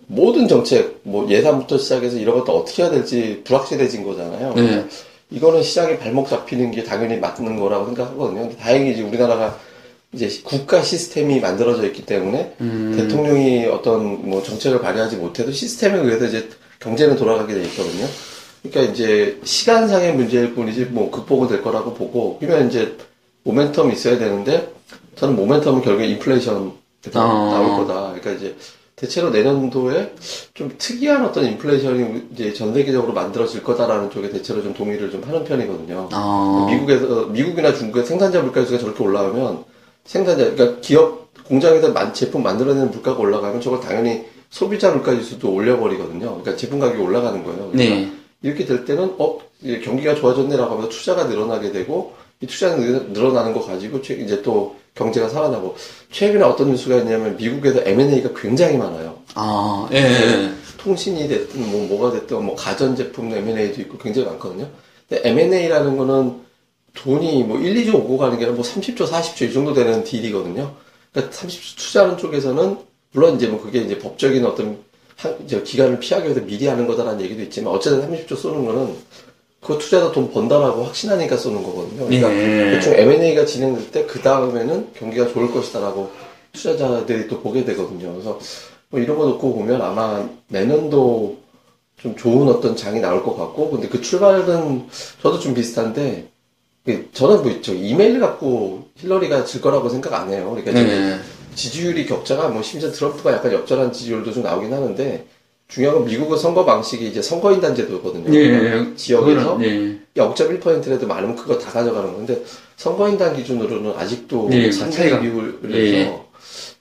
모든 0.07 0.47
정책, 0.47 0.99
뭐 1.03 1.29
예산부터 1.29 1.77
시작해서 1.77 2.17
이런 2.17 2.39
것도 2.39 2.57
어떻게 2.57 2.81
해야 2.81 2.91
될지 2.91 3.41
불확실해진 3.43 4.03
거잖아요. 4.03 4.53
네. 4.55 4.85
이거는 5.29 5.61
시장에 5.61 5.99
발목 5.99 6.27
잡히는 6.27 6.71
게 6.71 6.83
당연히 6.83 7.17
맞는 7.17 7.59
거라고 7.59 7.85
생각하거든요. 7.85 8.49
다행히 8.57 8.93
이제 8.93 9.03
우리나라가 9.03 9.59
이제 10.11 10.27
국가 10.43 10.81
시스템이 10.81 11.39
만들어져 11.39 11.85
있기 11.85 12.03
때문에 12.03 12.55
음. 12.61 12.95
대통령이 12.97 13.67
어떤 13.67 14.27
뭐 14.27 14.41
정책을 14.41 14.81
발휘하지 14.81 15.17
못해도 15.17 15.51
시스템에 15.51 15.99
의해서 15.99 16.25
이제 16.25 16.49
경제는 16.79 17.15
돌아가게 17.15 17.53
돼 17.53 17.61
있거든요. 17.65 18.07
그러니까 18.63 18.91
이제 18.91 19.39
시간상의 19.43 20.15
문제일 20.15 20.55
뿐이지 20.55 20.85
뭐 20.85 21.11
극복은 21.11 21.47
될 21.47 21.61
거라고 21.61 21.93
보고 21.93 22.37
그러면 22.39 22.69
이제 22.69 22.95
모멘텀이 23.45 23.93
있어야 23.93 24.17
되는데 24.17 24.73
저는 25.15 25.35
모멘텀은 25.37 25.83
결국에 25.83 26.07
인플레이션 26.07 26.71
아. 27.13 27.19
나올 27.19 27.77
거다. 27.85 28.13
그러니까 28.13 28.31
이제 28.31 28.55
대체로 28.95 29.29
내년도에 29.31 30.13
좀 30.53 30.71
특이한 30.77 31.25
어떤 31.25 31.45
인플레이션이 31.45 32.23
이제 32.33 32.53
전 32.53 32.73
세계적으로 32.73 33.13
만들어질 33.13 33.63
거다라는 33.63 34.09
쪽에 34.11 34.29
대체로 34.29 34.61
좀 34.63 34.73
동의를 34.73 35.11
좀 35.11 35.23
하는 35.23 35.43
편이거든요. 35.43 36.09
아. 36.11 36.67
미국에서 36.69 37.25
미국이나 37.27 37.73
중국의 37.73 38.05
생산자 38.05 38.41
물가지수가 38.41 38.79
저렇게 38.79 39.03
올라가면 39.03 39.63
생산자 40.05 40.51
그러니까 40.51 40.79
기업 40.81 41.23
공장에서 41.45 41.91
만, 41.91 42.13
제품 42.13 42.43
만들어내는 42.43 42.91
물가가 42.91 43.19
올라가면 43.19 43.61
저걸 43.61 43.81
당연히 43.81 44.25
소비자 44.49 44.91
물가지수도 44.91 45.51
올려버리거든요. 45.51 46.19
그러니까 46.19 46.55
제품 46.55 46.79
가격이 46.79 47.01
올라가는 47.01 47.43
거예요. 47.43 47.71
그러니까 47.71 47.95
네. 47.95 48.11
이렇게 48.43 48.65
될 48.65 48.85
때는 48.85 49.15
어 49.17 49.39
경기가 49.83 50.15
좋아졌네라고 50.15 50.71
하면서 50.71 50.89
투자가 50.89 51.25
늘어나게 51.25 51.71
되고 51.71 52.13
이 52.39 52.45
투자가 52.47 52.75
늘- 52.75 53.07
늘어나는 53.11 53.53
거 53.53 53.65
가지고 53.65 54.01
최- 54.01 54.15
이제 54.15 54.41
또 54.43 54.75
경제가 54.95 55.27
살아나고 55.29 55.75
최근에 56.11 56.43
어떤 56.43 56.71
뉴스가 56.71 56.97
있냐면 56.97 57.35
미국에서 57.37 57.81
M&A가 57.83 58.29
굉장히 58.35 58.77
많아요. 58.77 59.17
아, 59.35 59.87
예, 59.91 59.97
예. 59.97 60.51
통신이 60.77 61.27
됐든 61.27 61.71
뭐 61.71 61.87
뭐가 61.87 62.11
됐든 62.11 62.43
뭐 62.43 62.55
가전 62.55 62.95
제품 62.95 63.33
M&A도 63.33 63.81
있고 63.81 63.97
굉장히 63.97 64.27
많거든요. 64.27 64.67
근데 65.09 65.27
M&A라는 65.29 65.97
거는 65.97 66.41
돈이 66.93 67.43
뭐 67.45 67.59
1, 67.59 67.85
2조 67.85 67.95
오고 67.95 68.17
가는 68.19 68.37
게 68.37 68.45
아니라 68.45 68.55
뭐 68.55 68.63
30조, 68.63 69.07
40조 69.07 69.49
이 69.49 69.53
정도 69.53 69.73
되는 69.73 70.03
딜이거든요. 70.03 70.75
그러니까 71.11 71.35
30조 71.35 71.77
투자하는 71.77 72.17
쪽에서는 72.17 72.77
물론 73.13 73.35
이제 73.35 73.47
뭐 73.47 73.59
그게 73.61 73.79
이제 73.79 73.97
법적인 73.97 74.45
어떤 74.45 74.77
한- 75.15 75.47
기간을 75.47 75.99
피하기 75.99 76.25
위해서 76.25 76.41
미리 76.45 76.67
하는 76.67 76.85
거다라는 76.85 77.21
얘기도 77.21 77.41
있지만 77.43 77.73
어쨌든 77.73 78.07
30조 78.07 78.37
쏘는 78.37 78.65
거는 78.65 78.95
그 79.63 79.77
투자에다 79.77 80.11
돈 80.11 80.31
번다라고 80.31 80.83
확신하니까 80.83 81.37
쏘는 81.37 81.63
거거든요. 81.63 82.05
그러니까 82.05 82.33
예. 82.33 82.71
대충 82.71 82.93
M&A가 82.93 83.45
진행될 83.45 83.91
때 83.91 84.05
그 84.05 84.21
다음에는 84.21 84.89
경기가 84.93 85.27
좋을 85.27 85.51
것이다라고 85.51 86.11
투자자들이 86.51 87.27
또 87.27 87.39
보게 87.41 87.63
되거든요. 87.65 88.11
그래서 88.11 88.39
뭐 88.89 88.99
이런 88.99 89.17
거 89.17 89.25
놓고 89.25 89.55
보면 89.55 89.81
아마 89.81 90.27
내년도 90.49 91.37
좀 91.97 92.15
좋은 92.15 92.47
어떤 92.49 92.75
장이 92.75 92.99
나올 92.99 93.23
것 93.23 93.35
같고, 93.37 93.71
근데 93.71 93.87
그 93.87 94.01
출발은 94.01 94.87
저도 95.21 95.39
좀 95.39 95.53
비슷한데, 95.53 96.27
그 96.85 97.09
저는 97.13 97.43
뭐 97.43 97.51
있죠. 97.53 97.73
이메일 97.73 98.19
갖고 98.19 98.89
힐러리가 98.97 99.45
질 99.45 99.61
거라고 99.61 99.87
생각 99.87 100.13
안 100.13 100.29
해요. 100.31 100.49
그러니까 100.49 100.71
지금 100.73 100.87
네. 100.87 101.19
지지율이 101.55 102.05
격차가 102.05 102.49
뭐 102.49 102.61
심지어 102.61 102.91
트럼프가 102.91 103.31
약간 103.31 103.53
역전한 103.53 103.93
지지율도 103.93 104.33
좀 104.33 104.43
나오긴 104.43 104.73
하는데, 104.73 105.25
중요한 105.73 105.97
건 105.97 106.05
미국의 106.05 106.37
선거 106.37 106.63
방식이 106.65 107.07
이제 107.07 107.19
선거인단 107.19 107.73
제도거든요. 107.75 108.31
예, 108.35 108.47
그러니까 108.47 108.91
예. 108.91 108.95
지역에서 108.95 109.39
그거는, 109.55 110.01
예. 110.15 110.21
0.1%라도 110.21 111.07
많으면 111.07 111.35
그거 111.35 111.57
다 111.57 111.71
가져가는 111.71 112.13
건데 112.13 112.43
선거인단 112.77 113.35
기준으로는 113.35 113.93
아직도 113.97 114.49
예, 114.51 114.71
상당히 114.71 115.09
차이가- 115.09 115.21
비율에서 115.21 115.97
예. 115.97 116.21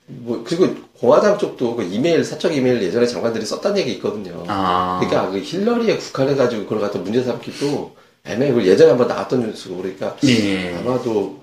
뭐 0.08 0.42
그리고 0.46 0.74
공화당 0.98 1.38
쪽도 1.38 1.76
그 1.76 1.84
이메일 1.84 2.22
사적 2.22 2.54
이메일 2.54 2.82
예전에 2.82 3.06
장관들이 3.06 3.46
썼다는 3.46 3.78
얘기 3.78 3.92
있거든요. 3.92 4.44
아. 4.48 4.98
그러니까 5.00 5.30
그 5.30 5.38
힐러리에 5.38 5.96
국한해 5.96 6.34
가지고 6.34 6.64
그걸 6.64 6.80
갖다 6.80 6.98
문제 6.98 7.22
삼기도 7.22 7.92
애매해. 8.26 8.52
그 8.52 8.66
예전에 8.66 8.90
한번 8.90 9.08
나왔던 9.08 9.46
뉴스고 9.46 9.78
그러니까 9.78 10.16
예. 10.24 10.74
아마도 10.76 11.38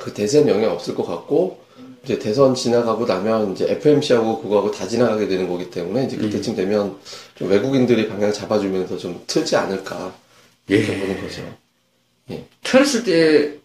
그 0.00 0.12
대선 0.12 0.48
영향 0.48 0.72
없을 0.72 0.96
것 0.96 1.06
같고 1.06 1.58
이제 2.04 2.18
대선 2.18 2.54
지나가고 2.54 3.06
나면 3.06 3.52
이제 3.52 3.64
FMC하고 3.70 4.42
그거하고 4.42 4.70
다 4.70 4.86
지나가게 4.86 5.26
되는 5.26 5.48
거기 5.48 5.70
때문에 5.70 6.04
이제 6.04 6.16
그때쯤 6.16 6.54
되면 6.54 6.98
좀 7.34 7.50
외국인들이 7.50 8.08
방향 8.08 8.32
잡아주면서 8.32 8.98
좀 8.98 9.22
틀지 9.26 9.56
않을까 9.56 10.14
이렇게 10.68 10.92
예. 10.92 11.00
보는 11.00 11.20
거죠. 11.20 11.42
틀었을 12.62 13.04
때, 13.04 13.58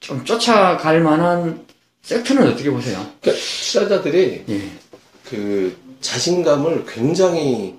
좀 0.00 0.24
쫓아갈 0.24 1.00
만한 1.00 1.66
섹터는 2.02 2.52
어떻게 2.52 2.70
보세요? 2.70 3.04
그러니까 3.20 3.42
투자자들이 3.42 4.44
예. 4.48 4.70
그 5.24 5.76
자신감을 6.00 6.84
굉장히 6.86 7.74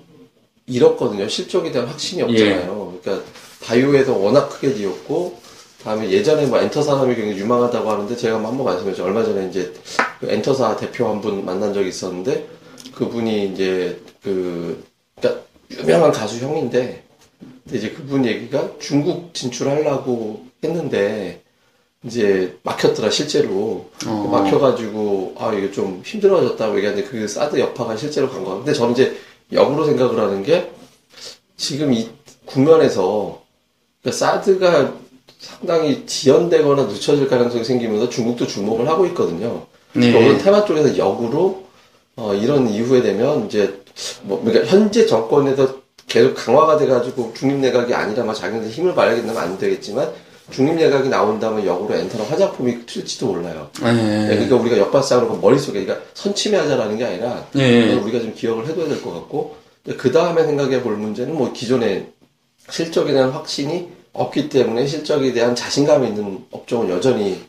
잃었거든요. 0.65 1.29
실적에 1.29 1.71
대한 1.71 1.87
확신이 1.87 2.21
없잖아요. 2.23 2.99
그러니까 3.01 3.25
바이오에서 3.63 4.17
워낙 4.17 4.49
크게 4.49 4.73
뛰었고 4.73 5.39
다음에 5.83 6.09
예전에 6.09 6.45
뭐 6.47 6.59
엔터사람이 6.59 7.15
굉장히 7.15 7.39
유망하다고 7.39 7.89
하는데 7.89 8.15
제가 8.15 8.35
한번 8.35 8.63
말씀드렸죠. 8.63 9.03
얼마 9.05 9.23
전에 9.23 9.47
이제 9.47 9.73
그 10.19 10.29
엔터사 10.29 10.75
대표 10.77 11.07
한 11.07 11.21
분 11.21 11.45
만난 11.45 11.73
적이 11.73 11.89
있었는데 11.89 12.47
그분이 12.95 13.53
이제 13.53 13.99
그 14.23 14.83
그러니까 15.19 15.43
유명한 15.71 16.11
가수 16.11 16.43
형인데 16.43 17.03
이제 17.71 17.91
그분 17.91 18.25
얘기가 18.25 18.71
중국 18.79 19.33
진출하려고 19.33 20.45
했는데 20.63 21.41
이제 22.03 22.57
막혔더라 22.63 23.09
실제로 23.09 23.89
어. 24.05 24.29
막혀가지고 24.31 25.35
아 25.37 25.53
이게 25.53 25.71
좀 25.71 26.01
힘들어졌다고 26.05 26.77
얘기하는데 26.77 27.07
그 27.07 27.27
사드 27.27 27.59
여파가 27.59 27.95
실제로 27.97 28.29
간 28.29 28.43
거야. 28.43 28.55
근데 28.57 28.73
저는 28.73 28.93
이제 28.93 29.17
역으로 29.51 29.85
생각을 29.85 30.19
하는 30.19 30.43
게 30.43 30.71
지금 31.55 31.93
이 31.93 32.09
국면에서 32.45 33.41
그러니까 34.01 34.17
사드가 34.17 34.93
상당히 35.47 36.05
지연되거나 36.05 36.83
늦춰질 36.83 37.29
가능성이 37.29 37.63
생기면서 37.63 38.09
중국도 38.09 38.45
주목을 38.47 38.87
하고 38.87 39.05
있거든요. 39.07 39.65
네. 39.93 40.13
오늘 40.13 40.37
테마 40.37 40.65
쪽에서 40.65 40.97
역으로 40.97 41.63
어, 42.17 42.33
이런 42.33 42.67
이후에 42.67 43.01
되면 43.01 43.45
이제 43.45 43.81
뭐 44.23 44.41
그러니까 44.43 44.65
현재 44.69 45.05
정권에서 45.05 45.77
계속 46.07 46.33
강화가 46.35 46.77
돼가지고 46.77 47.33
중립 47.33 47.57
내각이 47.59 47.93
아니라 47.93 48.23
막 48.25 48.33
자기네들 48.33 48.69
힘을 48.69 48.93
발휘하겠다면 48.93 49.41
안 49.41 49.57
되겠지만 49.57 50.09
중립 50.51 50.75
내각이 50.75 51.07
나온다면 51.09 51.65
역으로 51.65 51.95
엔터나 51.95 52.25
화장품이 52.25 52.85
튈지도 52.85 53.27
몰라요. 53.27 53.69
예. 53.83 53.91
네, 53.91 54.27
그러니까 54.27 54.55
우리가 54.57 54.77
역발상으로 54.77 55.29
그 55.29 55.39
머릿속에 55.41 55.83
그러니까 55.83 56.05
선침해하자라는 56.13 56.97
게 56.97 57.05
아니라 57.05 57.45
예. 57.55 57.93
우리가 57.93 58.19
좀 58.19 58.33
기억을 58.35 58.67
해둬야 58.67 58.87
될 58.89 59.01
것 59.01 59.13
같고 59.13 59.55
그 59.97 60.11
다음에 60.11 60.43
생각해 60.43 60.83
볼 60.83 60.97
문제는 60.97 61.33
뭐 61.35 61.53
기존의 61.53 62.07
실적에 62.69 63.13
대한 63.13 63.29
확신이 63.31 63.95
없기 64.17 64.49
때문에 64.49 64.87
실적에 64.87 65.31
대한 65.31 65.55
자신감이 65.55 66.07
있는 66.07 66.43
업종은 66.51 66.89
여전히 66.89 67.39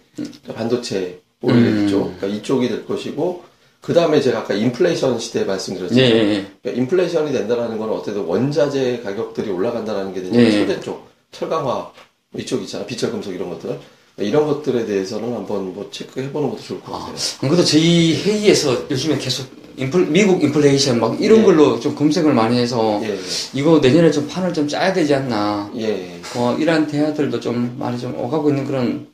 반도체 0.55 1.21
오일이죠. 1.41 1.97
음. 1.99 2.17
그러니까 2.19 2.27
이쪽이 2.27 2.69
될 2.69 2.87
것이고 2.87 3.45
그 3.81 3.95
다음에 3.95 4.21
제가 4.21 4.41
아까 4.41 4.55
인플레이션 4.55 5.19
시대 5.19 5.41
예. 5.41 5.45
말씀드렸잖아요. 5.45 6.05
예. 6.05 6.47
그러니까 6.61 6.83
인플레이션이 6.83 7.33
된다는 7.33 7.79
건 7.79 7.91
어쨌든 7.91 8.25
원자재 8.25 9.01
가격들이 9.03 9.51
올라간다는 9.51 10.13
게 10.13 10.23
되는 10.23 10.39
예. 10.39 10.51
소재 10.51 10.81
쪽, 10.81 11.09
철강화 11.31 11.91
이쪽 12.37 12.63
있잖아, 12.63 12.85
비철금속 12.85 13.35
이런 13.35 13.49
것들. 13.51 13.79
그러니까 14.17 14.39
이런 14.39 14.47
것들에 14.47 14.85
대해서는 14.85 15.33
한번 15.33 15.73
뭐 15.73 15.89
체크해보는 15.91 16.51
것도 16.51 16.63
좋을 16.63 16.81
것 16.81 16.93
같아요. 16.93 17.15
안 17.41 17.49
그래도 17.49 17.65
저희 17.65 18.21
회의에서 18.21 18.91
요즘에 18.91 19.17
계속 19.19 19.47
인플, 19.79 20.07
미국 20.07 20.43
인플레이션 20.43 20.99
막 21.01 21.21
이런 21.21 21.41
예. 21.41 21.43
걸로 21.45 21.79
좀 21.79 21.95
검색을 21.95 22.35
많이 22.35 22.59
해서 22.59 23.01
예, 23.05 23.19
이거 23.55 23.79
내년에 23.79 24.11
좀 24.11 24.27
판을 24.29 24.53
좀 24.53 24.67
짜야 24.69 24.93
되지 24.93 25.15
않나. 25.15 25.71
예, 25.77 25.83
예. 25.89 26.21
어, 26.35 26.57
이러한 26.59 26.87
대화들도 26.89 27.39
좀 27.41 27.77
많이 27.79 27.99
좀 27.99 28.15
오가고 28.19 28.51
있는 28.51 28.67
그런 28.67 29.07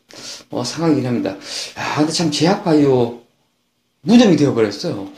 어, 0.50 0.64
상황이긴 0.64 1.06
합니다. 1.06 1.30
야, 1.78 1.94
근데 1.98 2.12
참 2.12 2.30
제약바이오 2.30 3.20
무덤이 4.02 4.36
되어버렸어요. 4.36 5.08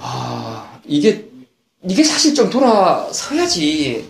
아, 0.00 0.78
이게, 0.86 1.28
이게 1.88 2.02
사실 2.04 2.34
좀 2.34 2.50
돌아서야지 2.50 4.04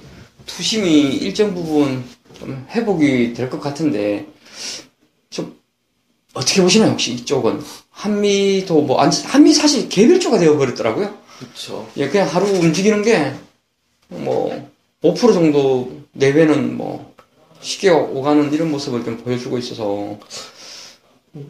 투심이 0.47 1.17
일정 1.17 1.55
부분 1.55 2.05
좀 2.39 2.67
회복이 2.71 3.33
될 3.35 3.49
것 3.49 3.61
같은데, 3.61 4.27
좀, 4.27 4.94
어떻게 6.35 6.61
보시나요, 6.63 6.91
혹시 6.91 7.13
이쪽은? 7.13 7.61
한미도 7.91 8.83
뭐, 8.83 9.01
안, 9.01 9.11
한미 9.11 9.55
사실 9.55 9.89
개별조가 9.89 10.39
되어버렸더라고요. 10.39 11.15
그렇죠. 11.39 11.89
예, 11.97 12.09
그냥 12.09 12.29
하루 12.29 12.47
움직이는 12.47 13.03
게, 13.03 13.33
뭐, 14.09 14.71
5% 15.05 15.35
정도 15.35 15.91
내외는 16.13 16.77
뭐 16.77 17.15
쉽게 17.61 17.91
오가는 17.91 18.53
이런 18.53 18.71
모습을 18.71 19.05
좀 19.05 19.19
보여주고 19.19 19.59
있어서 19.59 20.19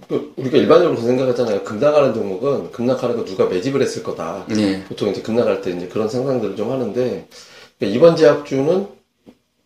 그 0.09 0.33
우리가 0.37 0.57
일반적으로 0.57 0.99
그 0.99 1.07
생각하잖아요. 1.07 1.63
급락하는 1.63 2.15
종목은 2.15 2.73
급락하는 2.73 3.17
거 3.17 3.25
누가 3.25 3.47
매집을 3.47 3.83
했을 3.83 4.03
거다. 4.03 4.47
예. 4.57 4.83
보통 4.85 5.11
이제 5.11 5.21
급락할 5.23 5.61
때 5.61 5.71
이제 5.71 5.87
그런 5.89 6.09
상상들을 6.09 6.57
좀 6.57 6.71
하는데 6.71 7.29
그러니까 7.79 7.97
이번 7.97 8.17
제약주는 8.17 8.87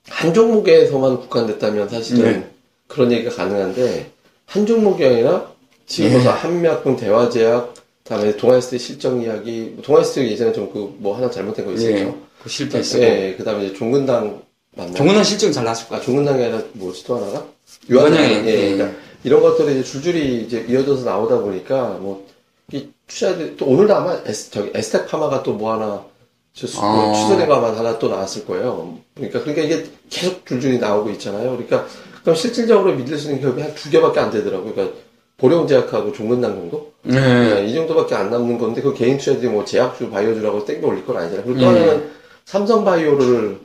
한 0.08 0.34
종목에서만 0.34 1.20
국한됐다면 1.20 1.88
사실은 1.88 2.22
네. 2.22 2.50
그런 2.88 3.12
얘기가 3.12 3.34
가능한데 3.34 4.10
한 4.49 4.67
종목이 4.67 5.05
아니라 5.05 5.50
지금 5.87 6.11
예. 6.11 6.12
벌써 6.14 6.31
한미약품 6.33 6.97
대화제약 6.97 7.75
그다음에 8.05 8.37
동아에스테 8.37 8.78
실적 8.78 9.21
이야기 9.23 9.76
동아에스테 9.83 10.31
예전에 10.31 10.52
좀 10.52 10.73
그 10.73 10.78
뭐 10.99 11.17
하나 11.17 11.31
잘못된 11.31 11.64
거 11.67 11.73
있었죠. 11.73 11.90
예. 11.93 12.14
그 12.43 12.49
실패 12.49 12.81
있었고 12.81 13.05
예, 13.05 13.35
그다음에 13.37 13.67
이제 13.67 13.75
종근당 13.75 14.43
맞나요? 14.76 14.95
정근원 14.95 15.25
실적은 15.25 15.52
잘 15.52 15.64
나왔을 15.64 15.88
것 15.88 15.97
아. 15.97 16.00
종근당이 16.00 16.43
아니라 16.45 16.62
뭐지 16.73 17.05
또 17.05 17.17
하나가? 17.17 17.47
유한양. 17.90 18.23
예, 18.25 18.47
예. 18.47 18.75
그러니까 18.76 18.99
이런 19.25 19.43
것들이 19.43 19.73
이제 19.81 19.83
줄줄이 19.85 20.43
이제 20.45 20.64
이어져서 20.69 21.05
나오다 21.05 21.38
보니까 21.40 21.99
뭐, 22.00 22.26
이 22.73 22.88
투자들, 23.07 23.57
또 23.57 23.67
오늘도 23.67 23.95
아마 23.95 24.19
에스, 24.26 24.50
저기 24.50 24.71
에스텍 24.75 25.09
파마가 25.09 25.43
또 25.43 25.52
뭐 25.55 25.73
하나 25.73 25.87
뭐 25.87 26.09
아. 26.81 27.12
취소된 27.14 27.47
거 27.49 27.55
아마 27.57 27.76
하나 27.76 27.99
또 27.99 28.09
나왔을 28.09 28.45
거예요. 28.47 28.99
그러니까, 29.14 29.40
그러니까 29.43 29.62
이게 29.67 29.87
계속 30.11 30.45
줄줄이 30.47 30.78
나오고 30.78 31.11
있잖아요. 31.11 31.50
그러니까, 31.52 31.87
그럼 32.28 32.37
실질적으로 32.37 32.94
믿을 32.94 33.16
수 33.16 33.28
있는 33.28 33.40
기업이 33.40 33.62
한 33.62 33.75
두 33.75 33.88
개밖에 33.88 34.20
안 34.20 34.30
되더라고요. 34.30 34.75
그러니까, 34.75 34.99
보령제약하고 35.38 36.12
종근당 36.12 36.56
정도? 36.56 36.92
네. 37.04 37.14
네, 37.54 37.66
이 37.66 37.75
정도밖에 37.75 38.14
안 38.14 38.30
남는 38.30 38.58
건데, 38.58 38.82
그 38.82 38.92
개인 38.92 39.16
투자들이 39.16 39.49
뭐 39.49 39.64
제약주, 39.64 40.11
바이오주라고 40.11 40.66
땡겨 40.66 40.87
올릴 40.87 41.06
건 41.06 41.16
아니잖아요. 41.16 41.47
그리고 41.47 41.61
또 41.61 41.64
예. 41.64 41.68
하나는 41.70 42.11
삼성바이오를 42.44 43.58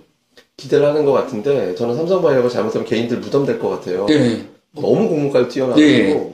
기대를 0.55 0.86
하는 0.88 1.03
것 1.03 1.12
같은데, 1.12 1.75
저는 1.75 1.98
삼성바이오가 1.98 2.48
잘못하면 2.48 2.88
개인들 2.88 3.17
무덤될 3.17 3.60
것 3.60 3.67
같아요. 3.70 4.05
예. 4.12 4.46
너무 4.72 5.10
공문까지 5.10 5.50
뛰어나가지고, 5.50 5.86
네. 5.91 6.34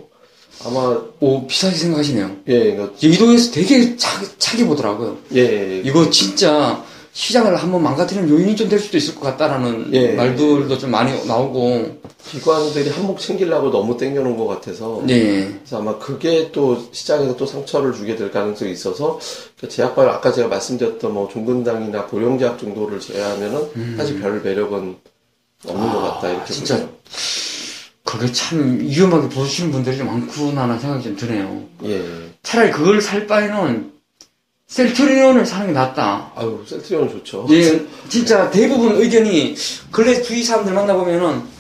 아마, 0.66 1.02
오, 1.20 1.48
비슷하게 1.48 1.76
생각하시네요. 1.78 2.32
예, 2.50 2.54
이거, 2.70 2.90
이동에서 3.02 3.52
되게 3.54 3.98
차, 3.98 4.22
차게 4.38 4.66
보더라고요. 4.68 5.18
예, 5.34 5.40
예, 5.42 5.82
이거 5.84 6.08
진짜 6.12 6.84
시장을 7.14 7.56
한번 7.56 7.82
망가뜨리는 7.82 8.30
요인이 8.30 8.56
좀 8.56 8.70
될 8.70 8.78
수도 8.78 8.98
있을 8.98 9.16
것 9.16 9.22
같다라는 9.22 9.90
예. 9.94 10.12
말들도 10.14 10.78
좀 10.78 10.92
많이 10.92 11.26
나오고. 11.26 11.98
기관들이 12.26 12.90
한몫 12.90 13.20
챙기려고 13.20 13.72
너무 13.72 13.98
땡겨놓은 13.98 14.38
것 14.38 14.46
같아서, 14.48 15.02
네. 15.06 15.48
그래서 15.60 15.78
아마 15.78 15.98
그게 15.98 16.52
또 16.52 16.90
시장에서 16.92 17.36
또 17.38 17.46
상처를 17.46 17.94
주게 17.94 18.16
될 18.16 18.32
가능성이 18.32 18.72
있어서 18.72 19.20
그 19.60 19.68
제약바이오 19.68 20.10
아까 20.10 20.32
제가 20.32 20.48
말씀드렸던 20.48 21.14
뭐 21.14 21.28
종근당이나 21.30 22.08
보령제약 22.08 22.60
정도를 22.60 23.00
제외하면은 23.00 23.98
사실 23.98 24.20
별 24.20 24.42
매력은 24.42 24.98
없는 25.68 25.92
것 25.92 26.02
같다 26.02 26.30
이렇게 26.30 26.42
음. 26.42 26.44
아, 26.44 26.46
진짜. 26.46 26.76
보죠. 26.76 27.00
그게 28.04 28.32
참 28.32 28.80
위험하게 28.80 29.30
보시는 29.30 29.72
분들이 29.72 29.98
좀 29.98 30.08
많구나라는 30.08 30.80
생각이 30.80 31.04
좀 31.04 31.16
드네요. 31.16 31.64
예. 31.86 32.04
차라리 32.42 32.72
그걸 32.72 33.02
살 33.02 33.28
바에는 33.28 33.92
셀트리온을 34.68 35.46
사는 35.46 35.68
게 35.68 35.74
낫다. 35.74 36.32
아유 36.36 36.64
셀트리온 36.68 37.10
좋죠. 37.10 37.48
예, 37.52 37.86
진짜 38.08 38.50
대부분 38.50 38.96
의견이 39.02 39.56
근래 39.92 40.22
주위 40.22 40.44
사람들 40.44 40.74
만나보면은 40.74 41.59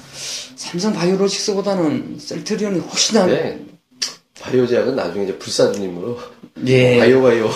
삼성 0.60 0.91
바이오로직스보다는 0.91 2.17
셀트리온이 2.19 2.80
훨씬 2.82 3.15
나. 3.17 3.26
네. 3.26 3.58
바이오 4.41 4.67
제약은 4.67 4.93
나중에 4.95 5.24
이제 5.24 5.38
불사주님으로 5.38 6.19
예. 6.67 7.00
바이오 7.00 7.22
바이오 7.22 7.50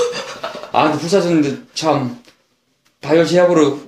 아, 0.72 0.84
근데 0.86 1.00
불사조인데 1.00 1.58
참 1.74 2.22
바이오 3.02 3.26
제약으로 3.26 3.80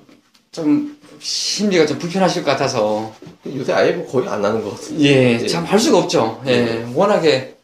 좀 0.52 0.98
심리가 1.20 1.86
좀 1.86 1.98
불편하실 1.98 2.44
것 2.44 2.52
같아서 2.52 3.14
요새 3.48 3.72
아예 3.72 3.92
뭐 3.94 4.06
거의 4.06 4.28
안 4.28 4.44
하는 4.44 4.62
것 4.62 4.72
같아요. 4.82 5.00
예, 5.00 5.40
예. 5.42 5.48
참 5.48 5.66
할 5.66 5.80
수가 5.80 6.00
없죠. 6.00 6.42
예, 6.48 6.86
워낙에 6.94 7.56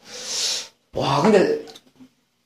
와 0.94 1.20
근데 1.22 1.60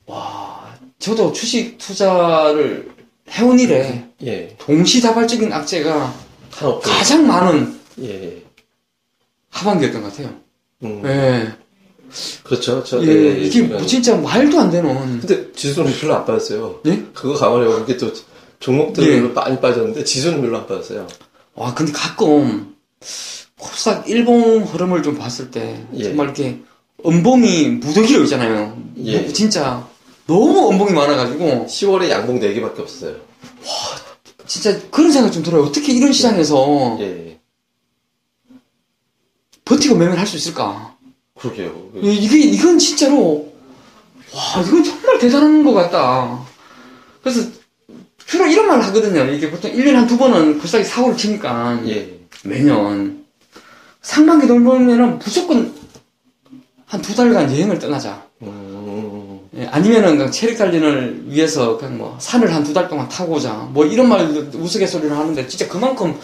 와 0.07 0.75
저도 0.99 1.33
주식 1.33 1.79
투자를 1.79 2.90
해온 3.31 3.59
이래 3.59 4.05
예. 4.25 4.57
동시다발적인 4.59 5.53
악재가. 5.53 6.12
가장 6.83 7.27
많은 7.27 7.79
예. 8.03 8.42
하반기였던 9.57 10.03
것 10.03 10.11
같아요. 10.11 10.35
음. 10.85 11.03
예, 11.05 11.53
그렇죠. 12.45 12.85
저, 12.85 13.03
예, 13.03 13.09
예, 13.09 13.40
이게 13.40 13.61
그러니까. 13.61 13.79
뭐 13.79 13.87
진짜 13.87 14.16
말도 14.16 14.61
안 14.61 14.71
되는 14.71 15.21
근데 15.21 15.51
지수는 15.53 15.92
별로 15.99 16.14
안 16.14 16.25
빠졌어요. 16.27 16.81
예? 16.87 17.03
그거 17.14 17.35
감안해보면 17.35 17.83
이게 17.85 17.97
또 17.97 18.12
종목들로 18.61 19.33
많이 19.33 19.59
빠졌는데 19.61 20.05
지수는 20.05 20.40
별로 20.42 20.59
안 20.59 20.66
빠졌어요. 20.66 21.07
와 21.55 21.75
근데 21.75 21.92
가끔 21.92 22.75
홀싹 23.61 24.09
일본 24.09 24.62
흐름을 24.62 25.03
좀 25.03 25.16
봤을 25.16 25.51
때 25.51 25.83
예. 25.95 26.05
정말 26.05 26.27
이렇게 26.27 26.61
음봉이 27.05 27.69
무더기로 27.69 28.25
있잖아요. 28.25 28.77
예. 28.99 29.19
뭐 29.21 29.33
진짜 29.33 29.87
너무 30.27 30.71
음봉이 30.71 30.92
많아가지고 30.92 31.66
10월에 31.69 32.11
양봉 32.11 32.40
4개밖에 32.40 32.81
없어요. 32.81 33.16
진짜 34.47 34.79
그런 34.90 35.11
생각 35.11 35.33
좀 35.33 35.42
들어요. 35.42 35.62
어떻게 35.64 35.92
이런 35.92 36.12
시장에서 36.12 36.99
예. 37.01 37.26
버티고 39.67 39.97
매매를 39.97 40.19
할 40.19 40.27
수 40.27 40.37
있을까? 40.37 40.95
그러게요. 41.39 41.91
이- 42.03 42.15
이게 42.17 42.39
이건 42.39 42.79
진짜로 42.79 43.53
와 44.33 44.63
이건 44.63 44.83
정말 44.83 45.19
대단한 45.19 45.63
것 45.65 45.73
같다. 45.75 46.41
그래서 47.23 47.47
주로 48.27 48.47
이런 48.47 48.67
말 48.69 48.81
하거든요. 48.81 49.25
이게 49.25 49.51
보통 49.51 49.71
1년에 49.71 49.93
한 49.93 50.07
두 50.07 50.17
번은 50.17 50.59
굴삭이 50.59 50.85
사고를 50.85 51.17
치니까 51.17 51.81
예. 51.89 52.19
매년 52.45 53.25
상반기 54.03 54.47
넘으면은 54.47 55.19
무조건 55.19 55.75
한 56.87 57.03
두 57.03 57.15
달간 57.15 57.51
여행을 57.53 57.79
떠나자. 57.81 58.25
음, 58.43 59.41
예, 59.57 59.67
아니면은 59.67 60.17
그냥 60.17 60.31
체력 60.31 60.57
단련을 60.59 61.25
위해서 61.27 61.77
그냥 61.77 61.99
뭐 61.99 62.17
산을 62.21 62.55
한 62.55 62.63
두 62.63 62.73
달 62.73 62.89
동안 62.89 63.09
타고 63.09 63.35
오자. 63.35 63.69
뭐 63.73 63.85
이런 63.85 64.09
말 64.09 64.25
우스갯소리를 64.55 65.17
하는데 65.17 65.47
진짜 65.49 65.67
그만큼 65.69 66.19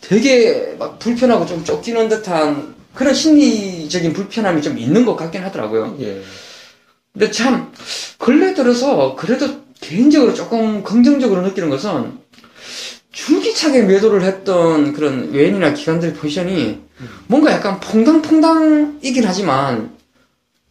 되게 0.00 0.76
막 0.78 0.98
불편하고 1.00 1.44
좀 1.46 1.64
쫓기는 1.64 2.08
듯한 2.08 2.74
그런 2.94 3.12
심리적인 3.12 4.12
불편함이 4.12 4.62
좀 4.62 4.78
있는 4.78 5.04
것 5.04 5.16
같긴 5.16 5.42
하더라고요. 5.42 5.96
예. 6.00 6.22
근데 7.12 7.30
참 7.30 7.72
근래 8.18 8.54
들어서 8.54 9.14
그래도 9.16 9.62
개인적으로 9.80 10.34
조금 10.34 10.82
긍정적으로 10.82 11.42
느끼는 11.42 11.70
것은 11.70 12.18
줄기차게 13.12 13.82
매도를 13.82 14.22
했던 14.22 14.92
그런 14.92 15.30
외인이나 15.32 15.72
기관들의 15.72 16.14
포지션이 16.14 16.80
뭔가 17.26 17.52
약간 17.52 17.78
퐁당퐁당이긴 17.80 19.24
하지만 19.24 19.96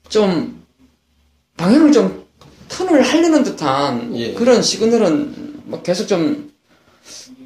좀 0.10 0.64
방향을 1.58 1.92
좀 1.92 2.26
턴을 2.70 3.02
하려는 3.02 3.44
듯한 3.44 4.16
예. 4.18 4.34
그런 4.34 4.62
시그널은 4.62 5.62
뭐 5.66 5.82
계속 5.82 6.08
좀 6.08 6.52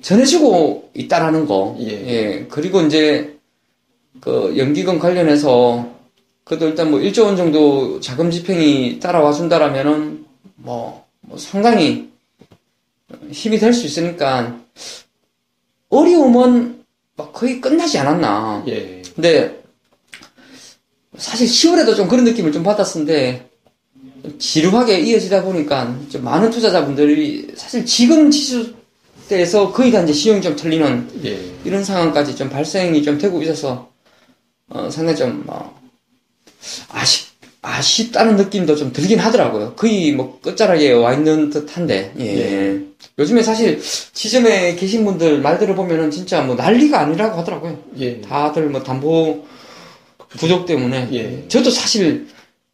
전해주고 0.01 0.91
있다라는 0.93 1.45
거. 1.47 1.75
예. 1.79 2.47
그리고 2.49 2.81
이제 2.81 3.36
그 4.19 4.55
연기금 4.57 4.99
관련해서 4.99 5.89
그래도 6.43 6.67
일단 6.67 6.91
뭐 6.91 6.99
1조 6.99 7.25
원 7.25 7.35
정도 7.35 7.99
자금 7.99 8.31
집행이 8.31 8.99
따라와 8.99 9.33
준다라면은 9.33 10.25
뭐, 10.55 11.05
뭐 11.21 11.37
상당히 11.37 12.09
힘이 13.31 13.59
될 13.59 13.73
수 13.73 13.85
있으니까 13.85 14.57
어려움은 15.89 16.83
막 17.15 17.33
거의 17.33 17.59
끝나지 17.59 17.97
않았나. 17.97 18.63
예. 18.67 19.01
근데 19.15 19.61
사실 21.17 21.47
10월에도 21.47 21.95
좀 21.95 22.07
그런 22.07 22.25
느낌을 22.25 22.51
좀 22.51 22.63
받았는데 22.63 23.49
좀 24.23 24.39
지루하게 24.39 24.99
이어지다 24.99 25.43
보니까 25.43 25.97
좀 26.09 26.23
많은 26.23 26.49
투자자분들이 26.51 27.53
사실 27.55 27.85
지금 27.85 28.29
지수대에서 28.29 29.71
거의 29.71 29.91
다 29.91 30.01
이제 30.01 30.13
시용이 30.13 30.41
좀 30.41 30.55
털리는 30.55 31.09
예. 31.25 31.39
이런 31.65 31.83
상황까지 31.83 32.35
좀 32.35 32.49
발생이 32.49 33.01
좀 33.03 33.17
되고 33.17 33.41
있어서 33.41 33.86
어, 34.69 34.89
상당히 34.89 35.17
좀 35.17 35.43
뭐, 35.45 35.77
아쉽 36.89 37.27
아쉽다는 37.61 38.37
느낌도 38.37 38.75
좀 38.75 38.93
들긴 38.93 39.19
하더라고요. 39.19 39.73
거의 39.75 40.13
뭐 40.13 40.39
끝자락에 40.41 40.91
와 40.93 41.13
있는 41.13 41.49
듯한데 41.49 42.13
예. 42.19 42.23
예. 42.23 42.81
요즘에 43.19 43.43
사실 43.43 43.81
지점에 44.13 44.75
계신 44.75 45.03
분들 45.03 45.41
말 45.41 45.59
들어보면은 45.59 46.11
진짜 46.11 46.41
뭐 46.41 46.55
난리가 46.55 46.99
아니라고 46.99 47.37
하더라고요. 47.39 47.77
예. 47.99 48.21
다들 48.21 48.69
뭐 48.69 48.83
담보 48.83 49.45
부족 50.29 50.65
때문에 50.65 51.09
예. 51.11 51.47
저도 51.47 51.69
사실 51.69 52.27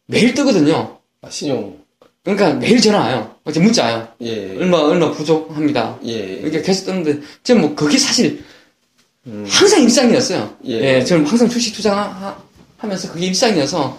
매일 0.06 0.34
뜨거든요. 0.34 0.98
아, 1.22 1.30
신용. 1.30 1.78
그러니까 2.22 2.54
매일 2.54 2.80
전화 2.80 3.00
와요. 3.00 3.34
어제 3.44 3.60
문자 3.60 3.84
와요. 3.84 4.08
예. 4.20 4.56
얼마 4.56 4.78
얼마 4.78 5.10
부족합니다. 5.10 5.98
예. 6.06 6.12
이렇게 6.12 6.62
계속 6.62 6.86
뜨는데 6.86 7.20
저는 7.42 7.60
뭐 7.60 7.74
그게 7.74 7.98
사실 7.98 8.44
음. 9.26 9.46
항상 9.48 9.82
일상이었어요. 9.82 10.56
예. 10.66 10.96
예. 10.98 11.04
저는 11.04 11.24
항상 11.26 11.48
주식 11.48 11.74
투자하면서 11.74 13.12
그게 13.12 13.26
일상이어서 13.26 13.98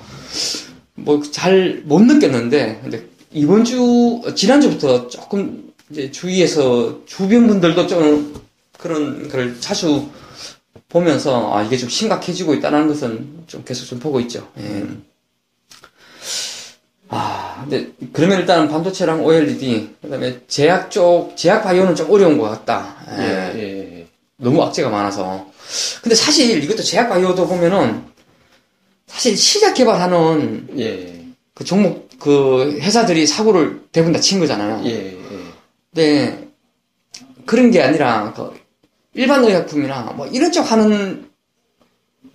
뭐 0.95 1.21
잘 1.31 1.81
못 1.85 2.01
느꼈는데 2.03 2.79
근데 2.83 3.05
이번 3.33 3.63
주 3.65 4.21
어, 4.25 4.33
지난 4.35 4.61
주부터 4.61 5.07
조금 5.09 5.71
이제 5.89 6.09
주위에서 6.11 7.01
주변 7.05 7.47
분들도 7.47 7.87
좀 7.87 8.33
그런 8.77 9.27
걸 9.29 9.59
자주 9.59 10.07
보면서 10.89 11.53
아 11.53 11.63
이게 11.63 11.75
좀 11.77 11.89
심각해지고 11.89 12.53
있다는 12.55 12.87
것은 12.87 13.43
좀 13.47 13.63
계속 13.65 13.85
좀 13.85 13.99
보고 13.99 14.19
있죠. 14.21 14.47
예. 14.59 14.83
아 17.09 17.65
근데 17.67 17.91
그러면 18.13 18.39
일단 18.39 18.67
반도체랑 18.67 19.23
OLED 19.23 19.95
그다음에 20.01 20.39
제약 20.47 20.89
쪽 20.89 21.35
제약 21.37 21.63
바이오는 21.63 21.95
좀 21.95 22.09
어려운 22.11 22.37
것 22.37 22.49
같다. 22.49 22.95
예. 23.19 23.23
예, 23.23 23.59
예, 23.59 23.91
예. 23.91 23.94
너무 24.37 24.61
악재가 24.63 24.89
많아서. 24.89 25.47
근데 26.01 26.15
사실 26.15 26.63
이것도 26.63 26.83
제약 26.83 27.09
바이오도 27.09 27.47
보면은 27.47 28.03
사실 29.07 29.37
시작 29.37 29.73
개발하는 29.73 30.67
예, 30.77 31.25
그 31.53 31.63
종목 31.63 32.09
그 32.19 32.77
회사들이 32.81 33.25
사고를 33.27 33.81
대부분 33.91 34.13
다 34.13 34.19
친 34.19 34.39
거잖아요. 34.39 34.81
예, 34.85 34.89
예. 35.11 35.17
근데 35.93 36.47
그런 37.45 37.71
게 37.71 37.81
아니라 37.81 38.33
그 38.35 38.53
일반 39.13 39.43
의약품이나 39.43 40.13
뭐 40.17 40.27
이런 40.27 40.51
쪽 40.51 40.69
하는 40.71 41.29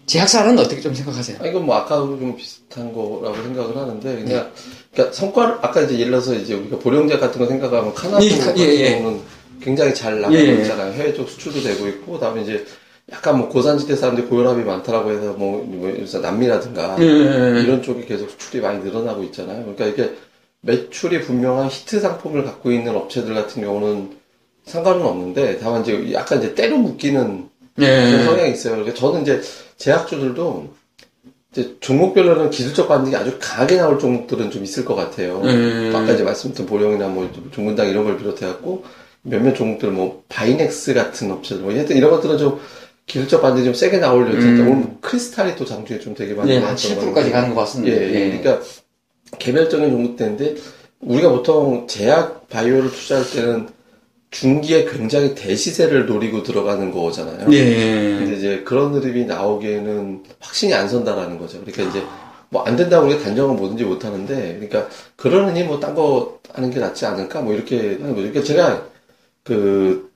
제약사는 0.06 0.58
어떻게 0.58 0.80
좀 0.80 0.94
생각하세요? 0.94 1.38
아, 1.40 1.46
이건 1.46 1.66
뭐 1.66 1.76
아까도 1.76 2.18
좀 2.18 2.34
비슷한 2.36 2.92
거라고 2.92 3.34
생각을 3.36 3.76
하는데 3.76 4.22
그냥 4.24 4.50
그러니까 4.92 5.14
성과를 5.16 5.54
아까 5.62 5.82
이제 5.82 5.94
예를 5.94 6.06
들어서 6.10 6.34
이제 6.34 6.54
우리가 6.54 6.78
보령제 6.78 7.18
같은 7.18 7.38
거 7.38 7.46
생각하면 7.46 7.94
카나도 7.94 8.24
예, 8.24 8.38
같은 8.38 8.58
예, 8.58 8.64
예. 8.64 8.98
경우는 8.98 9.20
굉장히 9.60 9.94
잘 9.94 10.20
나가고 10.20 10.34
예, 10.34 10.48
예. 10.48 10.62
있잖아요. 10.62 10.92
해외 10.92 11.14
쪽 11.14 11.28
수출도 11.28 11.60
되고 11.60 11.86
있고 11.88 12.12
그다음에 12.14 12.42
이제 12.42 12.64
약간 13.12 13.38
뭐 13.38 13.48
고산지대 13.48 13.96
사람들이 13.96 14.26
고혈압이 14.28 14.62
많다라고 14.62 15.10
해서 15.10 15.32
뭐, 15.32 15.64
뭐 15.64 16.20
남미라든가 16.20 16.96
예, 17.00 17.04
예, 17.04 17.56
예. 17.56 17.62
이런 17.62 17.82
쪽이 17.82 18.06
계속 18.06 18.30
수출이 18.30 18.62
많이 18.62 18.82
늘어나고 18.84 19.22
있잖아요. 19.24 19.62
그러니까 19.62 19.86
이게 19.86 20.14
매출이 20.62 21.22
분명한 21.22 21.68
히트 21.68 22.00
상품을 22.00 22.44
갖고 22.44 22.70
있는 22.70 22.94
업체들 22.94 23.34
같은 23.34 23.62
경우는 23.62 24.10
상관은 24.64 25.02
없는데 25.02 25.58
다만 25.58 25.82
이제 25.82 26.12
약간 26.12 26.38
이제 26.38 26.54
때로 26.54 26.76
묶이는 26.78 27.48
그런 27.76 27.90
예. 27.90 28.24
성향이 28.24 28.52
있어요. 28.52 28.74
그러니까 28.74 28.94
저는 28.94 29.22
이제 29.22 29.40
제약주들도 29.78 30.68
이제 31.52 31.76
종목별로는 31.80 32.50
기술적 32.50 32.86
반등이 32.88 33.16
아주 33.16 33.36
강하게 33.40 33.76
나올 33.76 33.98
종목들은 33.98 34.50
좀 34.50 34.62
있을 34.62 34.84
것 34.84 34.94
같아요. 34.94 35.40
음. 35.42 35.92
아까 35.94 36.12
이제 36.12 36.22
말씀드린 36.22 36.68
보령이나 36.68 37.08
뭐 37.08 37.28
종문당 37.50 37.88
이런 37.88 38.04
걸 38.04 38.18
비롯해갖고 38.18 38.84
몇몇 39.22 39.54
종목들 39.54 39.90
뭐 39.90 40.22
바이넥스 40.28 40.94
같은 40.94 41.30
업체들 41.30 41.62
뭐 41.62 41.72
하여튼 41.72 41.96
이런 41.96 42.10
것들은 42.10 42.38
좀 42.38 42.60
기술적 43.06 43.42
반등이 43.42 43.64
좀 43.64 43.74
세게 43.74 43.98
나올 43.98 44.28
예정인데 44.28 44.62
오늘 44.62 44.74
뭐 44.76 44.98
크리스탈이 45.00 45.56
또 45.56 45.64
장중에 45.64 46.00
좀 46.00 46.14
되게 46.14 46.32
많이 46.34 46.50
예, 46.52 46.54
한 46.56 46.64
나왔던 46.64 47.14
7%까지 47.14 47.30
가는 47.30 47.54
것 47.54 47.60
같습니다. 47.62 47.96
예, 47.96 48.02
예. 48.02 48.38
그러니까 48.38 48.64
개별적인 49.38 49.90
종목들인데 49.90 50.54
우리가 51.00 51.30
보통 51.30 51.86
제약 51.86 52.48
바이오를 52.48 52.90
투자할 52.90 53.28
때는 53.30 53.68
중기에 54.30 54.84
굉장히 54.84 55.34
대시세를 55.34 56.06
노리고 56.06 56.42
들어가는 56.44 56.92
거잖아요. 56.92 57.52
예. 57.52 58.16
근데 58.18 58.36
이제 58.36 58.62
그런 58.64 58.94
흐름이 58.94 59.24
나오기에는 59.24 60.22
확신이 60.38 60.72
안 60.72 60.88
선다라는 60.88 61.38
거죠. 61.38 61.60
그러니까 61.64 61.82
이제 61.82 62.06
뭐 62.48 62.64
안 62.64 62.76
된다고 62.76 63.06
우리가 63.06 63.22
단정은 63.22 63.56
뭐든지 63.56 63.84
못 63.84 64.04
하는데, 64.04 64.34
그러니까 64.34 64.88
그러느니 65.16 65.64
뭐 65.64 65.80
딴 65.80 65.94
거 65.94 66.38
하는 66.52 66.70
게 66.70 66.78
낫지 66.80 67.06
않을까 67.06 67.40
뭐 67.40 67.54
이렇게 67.54 67.76
하는 68.00 68.14
거죠. 68.14 68.28
그러니까 68.28 68.42
제가 68.42 68.89
그 69.44 70.10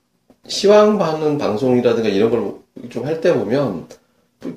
시황 0.46 0.98
받는 0.98 1.38
방송이라든가 1.38 2.08
이런 2.08 2.30
걸 2.30 2.64
좀 2.90 3.04
할 3.06 3.20
때 3.20 3.32
보면 3.32 3.86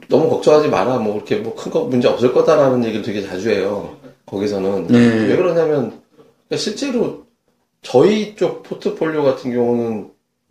너무 0.09 0.29
걱정하지 0.29 0.69
마라. 0.69 0.97
뭐 0.97 1.13
그렇게 1.13 1.35
뭐 1.37 1.53
큰 1.55 1.71
거 1.71 1.83
문제 1.83 2.07
없을 2.07 2.33
거다라는 2.33 2.83
얘기를 2.83 3.03
되게 3.05 3.21
자주 3.21 3.49
해요. 3.51 3.95
거기서는 4.25 4.87
네. 4.87 4.97
왜 5.27 5.35
그러냐면 5.35 6.01
그러니까 6.47 6.57
실제로 6.57 7.25
저희 7.83 8.35
쪽 8.35 8.63
포트폴리오 8.63 9.23
같은 9.23 9.53
경우는 9.53 10.09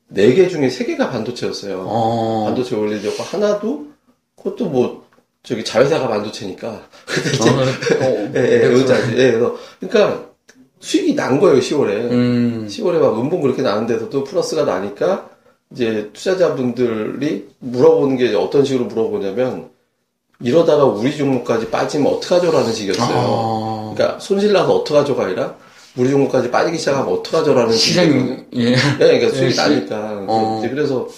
네 0.09 0.33
개 0.35 0.47
중에 0.49 0.71
세 0.71 0.85
개가 0.85 1.11
반도체였어요. 1.11 1.85
어. 1.87 2.45
반도체 2.47 2.77
올리려고 2.77 3.21
하나도 3.25 3.89
그것도 4.37 4.67
뭐 4.67 5.05
저기 5.43 5.65
자회사가 5.65 6.07
반도체니까 6.09 6.89
근데 7.05 7.31
이제 7.35 7.51
어, 8.01 8.31
예, 8.37 8.63
예, 8.63 8.67
의자지. 8.67 9.11
예, 9.19 9.33
그래서 9.33 9.57
그러니까 9.81 10.31
수익이 10.87 11.15
난 11.17 11.41
거예요 11.41 11.59
10월에. 11.59 11.91
음. 12.13 12.67
10월에 12.71 12.99
막 13.01 13.19
음봉 13.19 13.41
그렇게 13.41 13.61
나는데서도 13.61 14.23
플러스가 14.23 14.63
나니까 14.65 15.29
이제 15.73 16.11
투자자분들이 16.13 17.49
물어보는 17.59 18.17
게 18.17 18.33
어떤 18.37 18.65
식으로 18.65 18.85
물어보냐면 18.85 19.71
이러다가 20.41 20.85
우리 20.85 21.17
종목까지 21.17 21.71
빠지면 21.71 22.13
어떡하죠라는 22.15 22.73
식이었어요. 22.73 23.09
아. 23.19 23.93
그러니까 23.97 24.21
손실 24.21 24.53
나서 24.53 24.77
어떡하죠가 24.77 25.25
아니라 25.25 25.57
우리 25.97 26.09
종목까지 26.11 26.53
빠지기 26.53 26.79
시작하면 26.79 27.13
어떡하죠라는 27.15 27.73
시장이, 27.75 28.37
예. 28.57 28.73
예, 28.73 28.77
그러니까 28.99 29.29
수익이 29.31 29.47
예, 29.47 29.51
시- 29.51 29.57
나니까. 29.57 30.25
어. 30.29 30.63
그래서, 30.71 31.09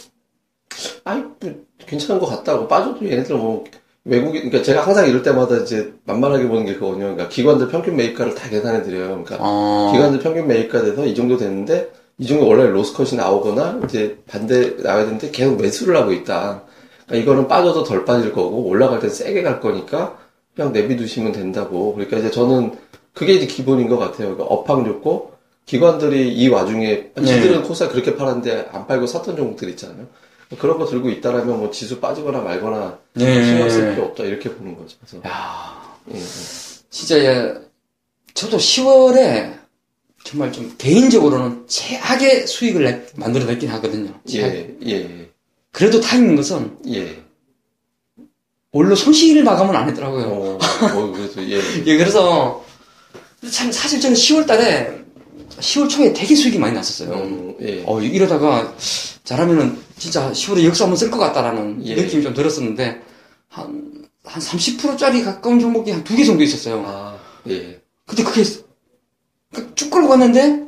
아이, 1.04 1.18
뭐, 1.20 1.54
괜찮은 1.85 2.20
것 2.20 2.26
같다고. 2.26 2.68
빠져도 2.68 3.04
얘네들 3.04 3.35
뭐, 3.37 3.64
외국인, 4.09 4.49
그러니까 4.49 4.62
제가 4.62 4.87
항상 4.87 5.07
이럴 5.07 5.23
때마다 5.23 5.59
이제 5.59 5.92
만만하게 6.05 6.49
보는 6.49 6.64
게 6.64 6.75
그거든요. 6.75 7.05
그러니까 7.05 7.29
기관들 7.29 7.68
평균 7.68 7.94
매입가를 7.97 8.35
다 8.35 8.49
계산해 8.49 8.83
드려요. 8.83 9.23
그러니까 9.23 9.37
어. 9.38 9.92
기관들 9.92 10.21
평균 10.21 10.47
매입가 10.47 10.81
돼서 10.83 11.05
이 11.05 11.14
정도 11.14 11.37
됐는데, 11.37 11.90
이 12.18 12.27
정도 12.27 12.49
원래 12.49 12.66
로스컷이 12.66 13.16
나오거나, 13.16 13.83
이제 13.85 14.18
반대 14.27 14.77
나와야 14.83 15.05
되는데 15.05 15.31
계속 15.31 15.61
매수를 15.61 15.97
하고 15.97 16.12
있다. 16.12 16.62
그러니까 17.07 17.23
이거는 17.23 17.49
빠져도 17.49 17.85
덜 17.85 18.07
빠질 18.07 18.33
거고, 18.33 18.66
올라갈 18.66 18.99
땐 19.01 19.11
세게 19.11 19.42
갈 19.42 19.61
거니까, 19.61 20.16
그냥 20.57 20.73
내비두시면 20.73 21.33
된다고. 21.33 21.94
그러니까 21.94 22.16
이제 22.16 22.31
저는 22.31 22.73
그게 23.12 23.35
이제 23.35 23.47
기본인 23.47 23.88
것 23.88 23.99
같아요. 23.99 24.35
그러니까 24.35 24.44
업황 24.44 24.85
좋고, 24.85 25.33
기관들이 25.66 26.35
이 26.35 26.49
와중에, 26.49 27.11
네. 27.14 27.25
지들은 27.25 27.62
코사 27.64 27.88
그렇게 27.88 28.16
팔았는데 28.16 28.71
안 28.73 28.87
팔고 28.87 29.07
샀던 29.07 29.37
종목들 29.37 29.68
있잖아요. 29.71 30.07
그런 30.56 30.78
거 30.78 30.87
들고 30.87 31.11
있다라면 31.11 31.58
뭐 31.58 31.70
지수 31.70 32.00
빠지거나 32.00 32.40
말거나 32.40 32.98
예. 33.20 33.44
신경 33.44 33.68
쓸 33.68 33.90
필요 33.94 34.06
없다. 34.06 34.24
이렇게 34.24 34.48
보는 34.54 34.76
거죠. 34.78 34.96
그래서, 35.00 35.28
야, 35.28 35.96
예, 36.12 36.18
예. 36.18 36.22
진짜 36.90 37.18
예, 37.18 37.54
저도 38.34 38.56
10월에 38.56 39.58
정말 40.24 40.50
좀 40.52 40.74
개인적으로는 40.78 41.64
최악의 41.66 42.46
수익을 42.46 42.84
내- 42.84 43.06
만들어냈긴 43.16 43.68
하거든요. 43.70 44.12
최악. 44.26 44.54
예, 44.54 44.74
예, 44.87 45.28
그래도 45.70 46.00
다행인 46.00 46.34
것은 46.37 46.78
예. 46.88 47.22
원로 48.72 48.94
손실 48.94 49.42
마감은 49.42 49.74
안 49.74 49.88
했더라고요. 49.88 50.24
어, 50.26 50.58
뭐, 50.94 51.12
그래서, 51.12 51.42
예. 51.42 51.56
예, 51.87 51.96
그래서 51.96 52.64
참 53.50 53.70
사실 53.70 54.00
저는 54.00 54.16
10월 54.16 54.46
달에 54.46 54.98
10월 55.61 55.88
초에 55.88 56.12
되게 56.12 56.34
수익이 56.34 56.58
많이 56.58 56.74
났었어요. 56.74 57.12
음, 57.14 57.54
예. 57.61 57.82
어, 57.87 58.00
이러다가 58.00 58.74
잘하면은 59.24 59.78
진짜 59.98 60.30
10월에 60.32 60.64
역수 60.64 60.82
한번 60.84 60.96
쓸 60.96 61.11
것 61.11 61.18
같다라는 61.18 61.80
예. 61.84 61.94
느낌이 61.94 62.22
좀 62.22 62.34
들었었는데 62.34 63.00
한, 63.48 63.92
한 64.24 64.42
30%짜리 64.42 65.22
가까운 65.24 65.58
종목이 65.61 65.90
한 65.90 66.04
두 66.04 66.16
개 66.16 66.24
정도 66.24 66.42
있었어요. 66.42 66.82
아, 66.87 67.18
예. 67.48 67.80
근데 68.06 68.22
그게 68.22 68.42
그쭉 69.52 69.90
끌고 69.90 70.08
갔는데 70.08 70.64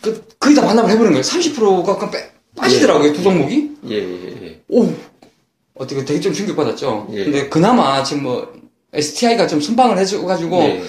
그, 0.00 0.24
거의 0.38 0.54
다 0.54 0.62
반납을 0.62 0.90
해버린 0.90 1.12
거예요. 1.12 1.22
30%가 1.22 1.96
그냥 1.96 2.10
빼, 2.10 2.30
빠지더라고요. 2.56 3.12
두 3.12 3.22
종목이. 3.22 3.70
예, 3.88 3.94
예, 3.96 4.46
예. 4.46 4.60
오! 4.68 4.92
어떻게 5.74 6.04
되게 6.04 6.20
좀 6.20 6.32
충격받았죠. 6.32 7.08
예. 7.12 7.24
근데 7.24 7.48
그나마 7.48 8.02
지금 8.02 8.22
뭐 8.24 8.52
STI가 8.92 9.46
좀 9.46 9.60
순방을 9.60 9.98
해줘가지고 9.98 10.56
예. 10.62 10.82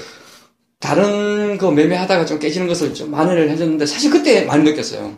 다른 0.79 1.57
거 1.57 1.71
매매하다가 1.71 2.25
좀 2.25 2.39
깨지는 2.39 2.67
것을 2.67 2.93
좀 2.93 3.09
만회를 3.11 3.49
해줬는데 3.51 3.85
사실 3.85 4.11
그때 4.11 4.43
많이 4.45 4.63
느꼈어요. 4.63 5.15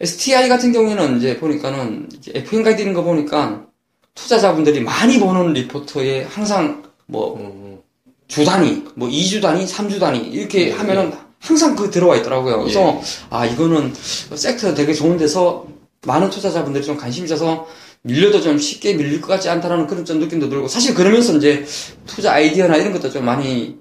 STI 0.00 0.48
같은 0.48 0.72
경우에는 0.72 1.18
이제 1.18 1.36
보니까는 1.38 2.08
FM 2.26 2.62
가이드 2.62 2.80
있는 2.80 2.94
거 2.94 3.02
보니까 3.02 3.66
투자자분들이 4.14 4.80
많이 4.80 5.18
보는 5.18 5.52
리포트에 5.52 6.24
항상 6.24 6.82
뭐 7.06 7.36
음, 7.36 7.78
주 8.26 8.44
단위, 8.44 8.84
뭐 8.94 9.08
2주 9.08 9.42
단위, 9.42 9.66
3주 9.66 10.00
단위 10.00 10.20
이렇게 10.20 10.68
예, 10.68 10.72
하면은 10.72 11.12
항상 11.38 11.74
그 11.74 11.90
들어와 11.90 12.16
있더라고요. 12.16 12.60
그래서 12.60 13.00
아 13.28 13.44
이거는 13.44 13.92
섹터 13.94 14.74
되게 14.74 14.94
좋은 14.94 15.16
데서 15.16 15.66
많은 16.06 16.30
투자자분들이 16.30 16.84
좀 16.84 16.96
관심이 16.96 17.26
있어서 17.26 17.66
밀려도 18.02 18.40
좀 18.40 18.58
쉽게 18.58 18.94
밀릴 18.94 19.20
것 19.20 19.28
같지 19.28 19.48
않다라는 19.48 19.86
그런 19.86 20.04
좀 20.04 20.18
느낌도 20.20 20.48
들고 20.48 20.68
사실 20.68 20.94
그러면서 20.94 21.36
이제 21.36 21.66
투자 22.06 22.32
아이디어나 22.32 22.76
이런 22.76 22.92
것도 22.92 23.10
좀 23.10 23.24
많이 23.24 23.78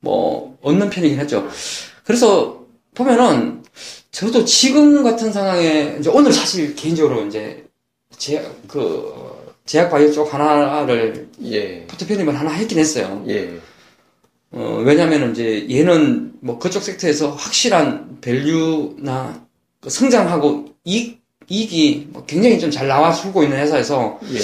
뭐 0.00 0.56
얻는 0.62 0.90
편이긴 0.90 1.18
했죠. 1.18 1.48
그래서 2.04 2.60
보면은 2.94 3.62
저도 4.16 4.46
지금 4.46 5.04
같은 5.04 5.30
상황에 5.30 5.98
이제 6.00 6.08
오늘 6.08 6.32
사실 6.32 6.74
개인적으로 6.74 7.26
이제 7.26 7.66
제그 8.16 9.12
제약 9.66 9.90
바이오 9.90 10.10
쪽 10.10 10.32
하나를 10.32 11.28
예. 11.44 11.86
포트폴리오를 11.86 12.38
하나 12.38 12.50
했긴 12.50 12.78
했어요. 12.78 13.22
예. 13.28 13.60
어, 14.52 14.82
왜냐면은 14.82 15.32
이제 15.32 15.66
얘는 15.70 16.32
뭐 16.40 16.58
그쪽 16.58 16.82
섹터에서 16.82 17.32
확실한 17.32 18.16
밸류나 18.22 19.46
그 19.82 19.90
성장하고 19.90 20.64
이익, 20.84 21.20
이익이 21.50 22.08
뭐 22.08 22.24
굉장히 22.24 22.58
좀 22.58 22.70
잘 22.70 22.88
나와주고 22.88 23.42
있는 23.42 23.58
회사에서 23.58 24.18
예. 24.32 24.38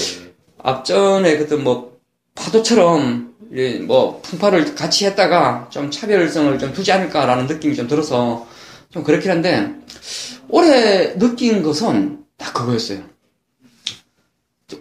앞전에 0.58 1.38
그때 1.38 1.56
뭐 1.56 1.96
파도처럼 2.34 3.34
이뭐 3.50 4.20
풍파를 4.22 4.74
같이 4.74 5.06
했다가 5.06 5.68
좀 5.70 5.90
차별성을 5.90 6.58
좀 6.58 6.74
두지 6.74 6.92
않을까라는 6.92 7.46
느낌이 7.46 7.74
좀 7.74 7.88
들어서 7.88 8.46
좀 8.92 9.02
그렇긴 9.02 9.30
한데 9.30 9.74
올해 10.48 11.18
느낀 11.18 11.62
것은 11.62 12.24
딱 12.36 12.52
그거였어요. 12.52 13.02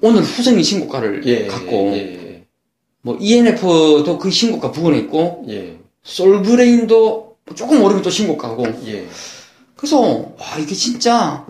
오늘 0.02 0.22
후생이 0.22 0.64
신고가를 0.64 1.26
예, 1.26 1.48
갖고 1.48 1.92
예, 1.94 2.46
뭐 3.02 3.18
ENF도 3.20 4.20
그 4.20 4.30
신고가 4.30 4.72
부근에 4.72 5.00
있고 5.00 5.46
예, 5.50 5.80
솔브레인도 6.04 7.38
조금 7.56 7.82
오르면 7.82 8.04
또 8.04 8.10
신고가고. 8.10 8.66
예, 8.88 9.08
그래서 9.76 10.00
와 10.38 10.58
이게 10.60 10.76
진짜 10.76 11.46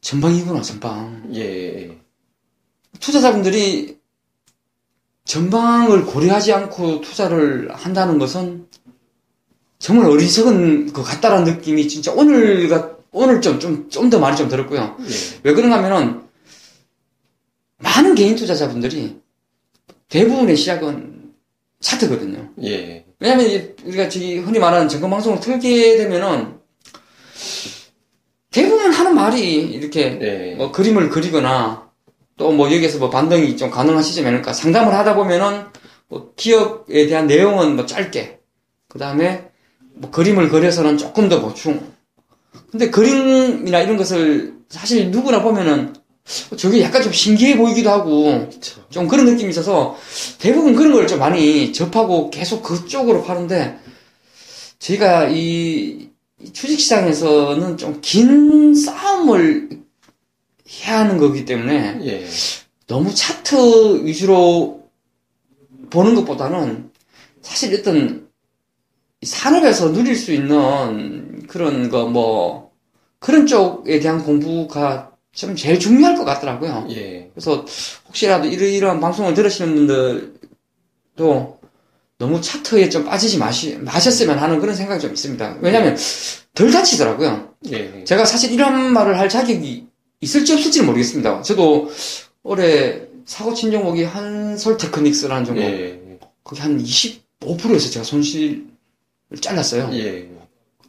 전방이구나 0.00 0.62
전방. 0.62 1.30
예, 1.34 1.98
투자자분들이 3.00 3.98
전방을 5.24 6.06
고려하지 6.06 6.52
않고 6.52 7.00
투자를 7.00 7.72
한다는 7.74 8.18
것은 8.18 8.66
정말 9.82 10.08
어리석은 10.10 10.92
것 10.92 11.02
같다라는 11.02 11.54
느낌이 11.54 11.88
진짜 11.88 12.12
오늘가 12.12 12.96
오늘 13.10 13.40
좀 13.40 13.58
좀 13.58 13.88
좀 13.90 14.08
더 14.08 14.20
많이 14.20 14.36
좀 14.36 14.48
들었고요. 14.48 14.96
예, 15.00 15.40
왜 15.42 15.52
그런가 15.52 15.78
하면은 15.78 16.22
많은 17.78 18.14
개인 18.14 18.36
투자자분들이 18.36 19.20
대부분의 20.08 20.56
시작은 20.56 21.32
차트거든요. 21.80 22.50
예, 22.62 23.04
왜냐면 23.18 23.46
이제 23.46 23.74
우리가 23.84 24.08
저기 24.08 24.38
흔히 24.38 24.60
말하는 24.60 24.88
점검 24.88 25.10
방송을 25.10 25.40
틀게 25.40 25.96
되면은 25.96 26.60
대부분 28.52 28.92
하는 28.92 29.14
말이 29.16 29.62
이렇게 29.62 30.18
예, 30.22 30.54
뭐 30.54 30.70
그림을 30.70 31.10
그리거나 31.10 31.90
또 32.36 32.52
뭐 32.52 32.72
여기에서 32.72 32.98
뭐 32.98 33.10
반등이 33.10 33.56
좀 33.56 33.68
가능한 33.70 34.02
시점이 34.02 34.28
아닐까 34.28 34.52
상담을 34.52 34.94
하다 34.94 35.16
보면은 35.16 35.64
뭐 36.08 36.32
기업에 36.36 37.06
대한 37.08 37.26
내용은 37.26 37.74
뭐 37.76 37.84
짧게 37.84 38.38
그 38.88 38.98
다음에 39.00 39.51
뭐 39.94 40.10
그림을 40.10 40.48
그려서는 40.48 40.98
조금 40.98 41.28
더 41.28 41.40
보충 41.40 41.92
근데 42.70 42.90
그림이나 42.90 43.80
이런 43.80 43.96
것을 43.96 44.54
사실 44.68 45.10
누구나 45.10 45.42
보면은 45.42 45.94
저게 46.56 46.80
약간 46.82 47.02
좀 47.02 47.12
신기해 47.12 47.56
보이기도 47.56 47.90
하고. 47.90 48.48
좀 48.90 49.08
그런 49.08 49.26
느낌이 49.26 49.50
있어서 49.50 49.96
대부분 50.38 50.74
그런 50.74 50.92
걸 50.92 51.06
좀 51.06 51.18
많이 51.18 51.72
접하고 51.72 52.30
계속 52.30 52.62
그쪽으로 52.62 53.22
파는데 53.24 53.78
저희가 54.78 55.28
이 55.30 56.08
주식시장에서는 56.52 57.76
좀 57.76 58.00
긴 58.00 58.74
싸움을 58.74 59.68
해야 60.84 61.00
하는 61.00 61.18
거기 61.18 61.44
때문에 61.44 61.98
예, 62.04 62.26
너무 62.86 63.12
차트 63.14 64.04
위주로 64.04 64.82
보는 65.90 66.14
것보다는 66.14 66.90
사실 67.42 67.74
어떤 67.78 68.21
산업에서 69.22 69.92
누릴 69.92 70.16
수 70.16 70.32
있는 70.32 71.46
그런 71.46 71.88
거 71.90 72.06
뭐 72.06 72.72
그런 73.22 73.46
쪽에 73.46 74.00
대한 74.00 74.22
공부가 74.22 75.12
좀 75.32 75.56
제일 75.56 75.78
중요할 75.78 76.16
것 76.16 76.24
같더라고요. 76.24 76.88
예, 76.90 77.30
그래서 77.32 77.64
혹시라도 78.08 78.48
이러이러한 78.48 79.00
방송을 79.00 79.32
들으시는 79.32 79.74
분들도 79.74 81.58
너무 82.18 82.40
차트에 82.40 82.90
좀 82.90 83.04
빠지지 83.04 83.38
마시, 83.38 83.76
마셨으면 83.76 84.38
하는 84.38 84.60
그런 84.60 84.74
생각이 84.74 85.00
좀 85.00 85.12
있습니다. 85.12 85.58
왜냐면 85.60 85.96
덜 86.54 86.70
다치더라고요. 86.70 87.54
예, 87.70 88.04
제가 88.04 88.24
사실 88.24 88.52
이런 88.52 88.92
말을 88.92 89.18
할 89.18 89.28
자격이 89.28 89.86
있을지 90.20 90.52
없을지는 90.52 90.86
모르겠습니다. 90.86 91.42
저도 91.42 91.90
올해 92.42 93.02
사고 93.24 93.54
친 93.54 93.70
종목이 93.70 94.02
한솔 94.02 94.76
테크닉스라는 94.76 95.44
종목, 95.44 95.62
예, 95.62 96.18
거기 96.42 96.60
한 96.60 96.76
25%에서 96.82 97.88
제가 97.90 98.04
손실을 98.04 98.71
잘랐어요. 99.40 99.90
예, 99.94 100.28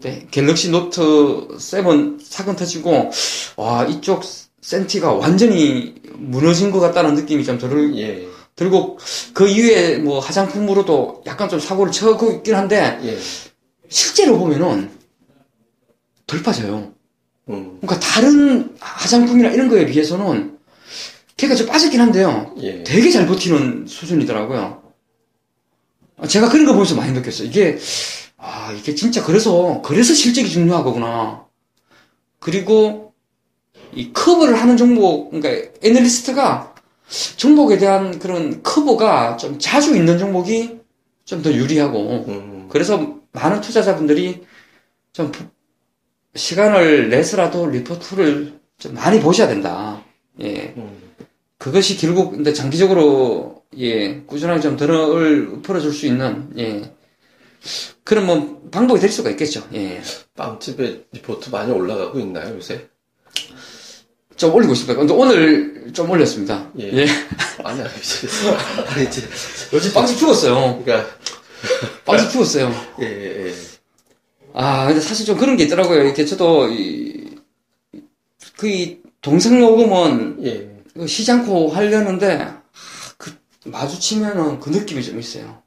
네, 0.02 0.28
갤럭시 0.32 0.70
노트 0.70 1.48
7 1.60 2.18
사건 2.22 2.56
터지고, 2.56 3.12
와, 3.56 3.86
이쪽 3.86 4.24
센티가 4.62 5.14
완전히 5.14 5.96
무너진 6.16 6.72
것 6.72 6.80
같다는 6.80 7.16
느낌이 7.16 7.44
좀 7.44 7.58
들, 7.58 7.98
예, 7.98 8.28
들고, 8.56 8.98
그 9.34 9.48
이후에 9.48 9.98
뭐 9.98 10.20
화장품으로도 10.20 11.24
약간 11.26 11.50
좀 11.50 11.60
사고를 11.60 11.92
쳐고 11.92 12.32
있긴 12.34 12.56
한데, 12.56 13.00
예, 13.04 13.18
실제로 13.90 14.38
보면은 14.38 14.92
덜 16.28 16.42
빠져요. 16.44 16.94
음, 17.50 17.78
그러니까 17.82 18.00
다른 18.00 18.76
화장품이나 18.80 19.50
이런 19.50 19.70
거에 19.70 19.86
비해서는 19.86 20.58
걔가 21.38 21.56
좀 21.56 21.68
빠졌긴 21.68 22.00
한데요. 22.00 22.54
예, 22.62 22.84
되게 22.84 23.10
잘 23.12 23.28
버티는 23.28 23.86
수준이더라고요. 23.88 24.82
아, 26.18 26.28
제가 26.28 26.50
그런 26.50 26.66
거 26.66 26.74
보면서 26.74 26.96
많이 26.96 27.12
느꼈어요. 27.12 27.48
이게, 27.48 27.78
아, 28.46 28.72
이게 28.74 28.94
진짜 28.94 29.24
그래서, 29.24 29.82
그래서 29.84 30.14
실적이 30.14 30.50
중요한 30.50 30.84
거구나. 30.84 31.48
그리고, 32.40 33.14
이 33.94 34.14
커버를 34.14 34.56
하는 34.56 34.78
종목, 34.78 35.32
그러니까 35.32 35.72
애널리스트가 35.84 36.76
종목에 37.38 37.78
대한 37.78 38.20
그런 38.20 38.64
커버가 38.64 39.38
좀 39.38 39.60
자주 39.60 39.96
있는 39.96 40.18
종목이 40.20 40.80
좀 41.26 41.42
더 41.44 41.54
유리하고, 41.54 42.26
음, 42.30 42.68
그래서 42.70 43.20
많은 43.34 43.62
투자자분들이 43.62 44.44
좀 45.14 45.32
부- 45.32 45.46
시간을 46.36 47.10
내서라도 47.10 47.68
리포트를 47.68 48.60
좀 48.80 48.94
많이 48.96 49.20
보셔야 49.22 49.48
된다. 49.48 50.04
예. 50.42 50.74
음, 50.78 51.02
그것이 51.58 51.98
결국 51.98 52.32
근데 52.32 52.54
장기적으로 52.54 53.64
예 53.78 54.22
꾸준하게 54.22 54.62
좀 54.62 54.78
돈을 54.78 55.62
불려줄 55.62 55.94
수 55.94 56.06
있는 56.08 56.52
예 56.58 56.94
그런 58.04 58.26
뭐 58.26 58.62
방법이 58.72 59.00
될 59.00 59.10
수가 59.10 59.30
있겠죠. 59.32 59.68
예. 59.74 60.02
빵집에 60.36 61.06
리포트 61.12 61.50
많이 61.50 61.72
올라가고 61.72 62.20
있나요, 62.20 62.56
요새? 62.56 62.88
좀 64.36 64.54
올리고 64.54 64.74
있습니다. 64.74 64.96
근데 64.96 65.14
오늘 65.14 65.92
좀 65.94 66.10
올렸습니다. 66.10 66.72
예. 66.80 66.92
예. 66.92 67.06
아니, 67.64 67.82
아니, 67.82 67.90
아니, 68.90 69.06
이제, 69.06 69.22
요즘 69.72 69.94
빵집 69.94 70.18
죽었어요. 70.18 70.82
그러니까, 70.84 71.10
빵집 72.06 72.32
죽었어요. 72.32 72.72
예, 73.02 73.06
예, 73.06 73.48
예. 73.48 73.54
아, 74.54 74.88
근데 74.88 75.00
사실 75.00 75.26
좀 75.26 75.38
그런 75.38 75.56
게 75.56 75.64
있더라고요. 75.64 76.04
이렇게 76.04 76.26
저도 76.26 76.70
이, 76.70 77.38
그 78.58 78.68
이 78.68 79.04
동생 79.24 79.60
녹음은 79.60 80.46
예, 80.46 81.08
쉬지 81.08 81.32
않고 81.32 81.70
하려는데 81.70 82.42
아, 82.42 82.62
그 83.18 83.32
마주치면은 83.66 84.60
그 84.60 84.70
느낌이 84.70 85.02
좀 85.02 85.18
있어요. 85.18 85.63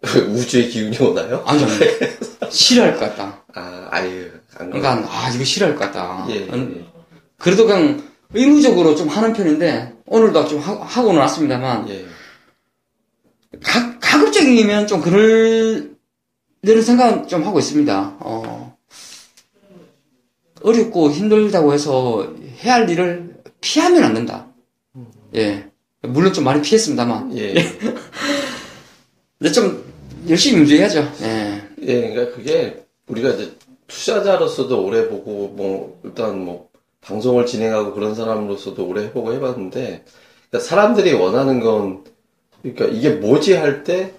우주의 0.30 0.68
기운이 0.68 0.96
오나요? 0.98 1.42
아니 1.46 1.64
아니 1.64 2.50
싫어할 2.50 2.94
것 2.94 3.00
같다. 3.00 3.44
아, 3.54 3.88
아유. 3.90 4.30
그러니까 4.56 5.04
아 5.08 5.30
이거 5.34 5.44
싫어할 5.44 5.74
것 5.76 5.86
같다. 5.86 6.26
예, 6.30 6.46
음, 6.52 6.76
예, 6.76 7.00
그래도 7.36 7.66
그냥 7.66 8.02
의무적으로 8.32 8.94
좀 8.94 9.08
하는 9.08 9.32
편인데 9.32 9.94
오늘도 10.06 10.46
좀 10.48 10.60
하, 10.60 10.74
하고는 10.74 11.20
왔습니다만 11.20 11.88
예, 11.88 12.06
가, 13.62 13.98
가급적이면 13.98 14.86
좀 14.86 15.00
그럴 15.00 15.96
내는 16.60 16.82
생각 16.82 17.28
좀 17.28 17.44
하고 17.44 17.58
있습니다. 17.58 18.16
어, 18.20 18.76
어렵고 20.62 21.10
힘들다고 21.10 21.72
해서 21.72 22.34
해야 22.62 22.74
할 22.74 22.90
일을 22.90 23.36
피하면 23.60 24.04
안 24.04 24.14
된다. 24.14 24.46
예. 25.34 25.68
물론 26.02 26.32
좀 26.32 26.44
많이 26.44 26.62
피했습니다만. 26.62 27.36
예. 27.36 27.54
근데 29.38 29.52
좀 29.52 29.87
열심히 30.28 30.58
문제해야죠. 30.58 31.12
예. 31.22 31.62
예, 31.82 32.08
그러니까 32.10 32.36
그게 32.36 32.84
우리가 33.06 33.30
이제 33.30 33.52
투자자로서도 33.86 34.84
오래 34.84 35.08
보고 35.08 35.48
뭐 35.48 36.00
일단 36.04 36.44
뭐 36.44 36.68
방송을 37.00 37.46
진행하고 37.46 37.94
그런 37.94 38.14
사람으로서도 38.14 38.86
오래 38.86 39.04
해보고 39.04 39.32
해봤는데 39.32 40.04
그러니까 40.50 40.68
사람들이 40.68 41.12
원하는 41.14 41.60
건 41.60 42.04
그러니까 42.62 42.86
이게 42.86 43.10
뭐지 43.10 43.54
할 43.54 43.84
때 43.84 44.12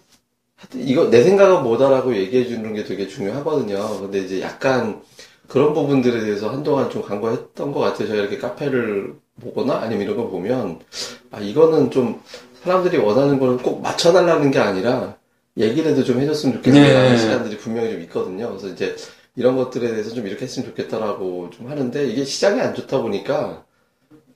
이거 0.76 1.10
내 1.10 1.24
생각은 1.24 1.64
뭐다라고 1.64 2.16
얘기해 2.16 2.46
주는 2.48 2.74
게 2.74 2.84
되게 2.84 3.08
중요하거든요. 3.08 4.02
근데 4.02 4.20
이제 4.20 4.42
약간 4.42 5.02
그런 5.48 5.74
부분들에 5.74 6.20
대해서 6.22 6.50
한동안 6.50 6.90
좀 6.90 7.02
간과했던 7.02 7.72
것 7.72 7.80
같아요. 7.80 8.08
저희가 8.08 8.16
이렇게 8.24 8.38
카페를 8.38 9.14
보거나 9.42 9.76
아니면 9.78 10.04
이런 10.04 10.18
거 10.18 10.28
보면 10.28 10.80
아 11.32 11.40
이거는 11.40 11.92
좀 11.92 12.22
사람들이 12.64 12.98
원하는 12.98 13.40
거는 13.40 13.58
꼭 13.60 13.82
맞춰달라는 13.82 14.52
게 14.52 14.60
아니라 14.60 15.16
얘기라도 15.60 16.04
좀 16.04 16.20
해줬으면 16.22 16.56
좋겠다는 16.58 17.10
네. 17.12 17.18
시간들이 17.18 17.58
분명히 17.58 17.92
좀 17.92 18.02
있거든요. 18.04 18.48
그래서 18.50 18.68
이제 18.70 18.96
이런 19.36 19.56
것들에 19.58 19.90
대해서 19.90 20.12
좀 20.12 20.26
이렇게 20.26 20.46
했으면 20.46 20.70
좋겠다라고 20.70 21.50
좀 21.52 21.70
하는데 21.70 22.08
이게 22.08 22.24
시장이 22.24 22.60
안 22.62 22.74
좋다 22.74 23.02
보니까 23.02 23.64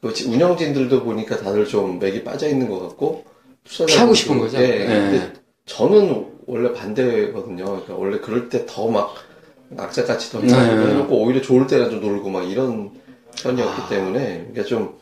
그 0.01 0.13
지- 0.13 0.27
운영진들도 0.27 1.03
보니까 1.03 1.37
다들 1.37 1.65
좀 1.65 1.99
맥이 1.99 2.23
빠져 2.23 2.47
있는 2.47 2.69
것 2.69 2.79
같고 2.81 3.23
피하고 3.63 4.13
싶은 4.13 4.37
거죠. 4.39 4.57
네. 4.57 4.67
네. 4.79 4.85
근데 4.85 5.33
저는 5.65 6.27
원래 6.45 6.73
반대거든요. 6.73 7.63
그러니까 7.65 7.95
원래 7.95 8.19
그럴 8.19 8.49
때 8.49 8.65
더 8.65 8.87
막 8.87 9.13
악재같이 9.77 10.31
더 10.31 10.41
네. 10.41 10.53
오히려 11.09 11.41
좋을 11.41 11.65
때는 11.67 11.89
좀 11.89 12.01
놀고 12.01 12.29
막 12.29 12.43
이런 12.43 12.91
편이었기 13.41 13.81
아. 13.81 13.89
때문에 13.89 14.37
그러니까 14.51 14.63
좀 14.63 14.97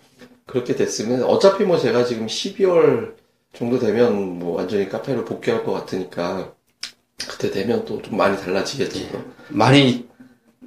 그렇게 0.45 0.75
됐으면 0.75 1.23
어차피 1.23 1.63
뭐 1.65 1.77
제가 1.77 2.05
지금 2.05 2.27
12월 2.27 3.13
정도 3.53 3.79
되면 3.79 4.39
뭐 4.39 4.55
완전히 4.57 4.87
카페를 4.89 5.25
복귀할 5.25 5.63
것 5.63 5.73
같으니까 5.73 6.53
그때 7.27 7.51
되면 7.51 7.85
또 7.85 8.01
좀 8.01 8.17
많이 8.17 8.37
달라지겠죠. 8.37 9.23
많이 9.49 10.07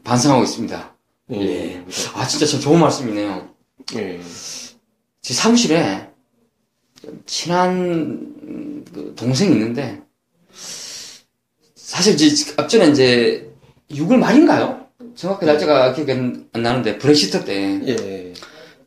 반성하고 0.05 0.45
있습니다. 0.45 0.95
예. 1.33 1.37
예. 1.41 1.85
아, 2.15 2.27
진짜 2.27 2.47
참 2.47 2.61
좋은 2.61 2.79
말씀이네요. 2.81 3.49
예. 3.97 4.21
제 5.23 5.35
사무실에 5.35 6.09
친한 7.27 7.71
음, 8.43 8.85
그 8.93 9.15
동생이 9.17 9.53
있는데 9.53 10.03
사실 11.75 12.15
이제 12.15 12.53
앞전에 12.57 12.89
이제 12.91 13.51
6월 13.91 14.17
말인가요? 14.17 14.87
정확히 15.15 15.47
날짜가 15.47 15.93
기억이 15.95 16.13
안 16.13 16.49
나는데 16.53 16.99
브렉시트 16.99 17.45
때 17.45 17.81
예. 17.87 18.33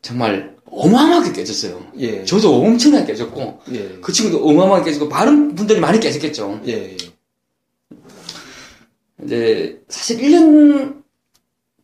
정말 0.02 0.56
어마어마하게 0.78 1.32
깨졌어요. 1.32 1.80
예. 1.98 2.24
저도 2.24 2.54
엄청나게 2.54 3.06
깨졌고 3.06 3.60
예. 3.72 3.98
그 4.00 4.12
친구도 4.12 4.46
어마어마하게 4.46 4.86
깨지고 4.86 5.08
많은 5.08 5.54
분들이 5.54 5.80
많이 5.80 5.98
깨졌겠죠. 5.98 6.60
예. 6.68 6.96
이제 9.24 9.80
사실 9.88 10.18
1년 10.18 11.02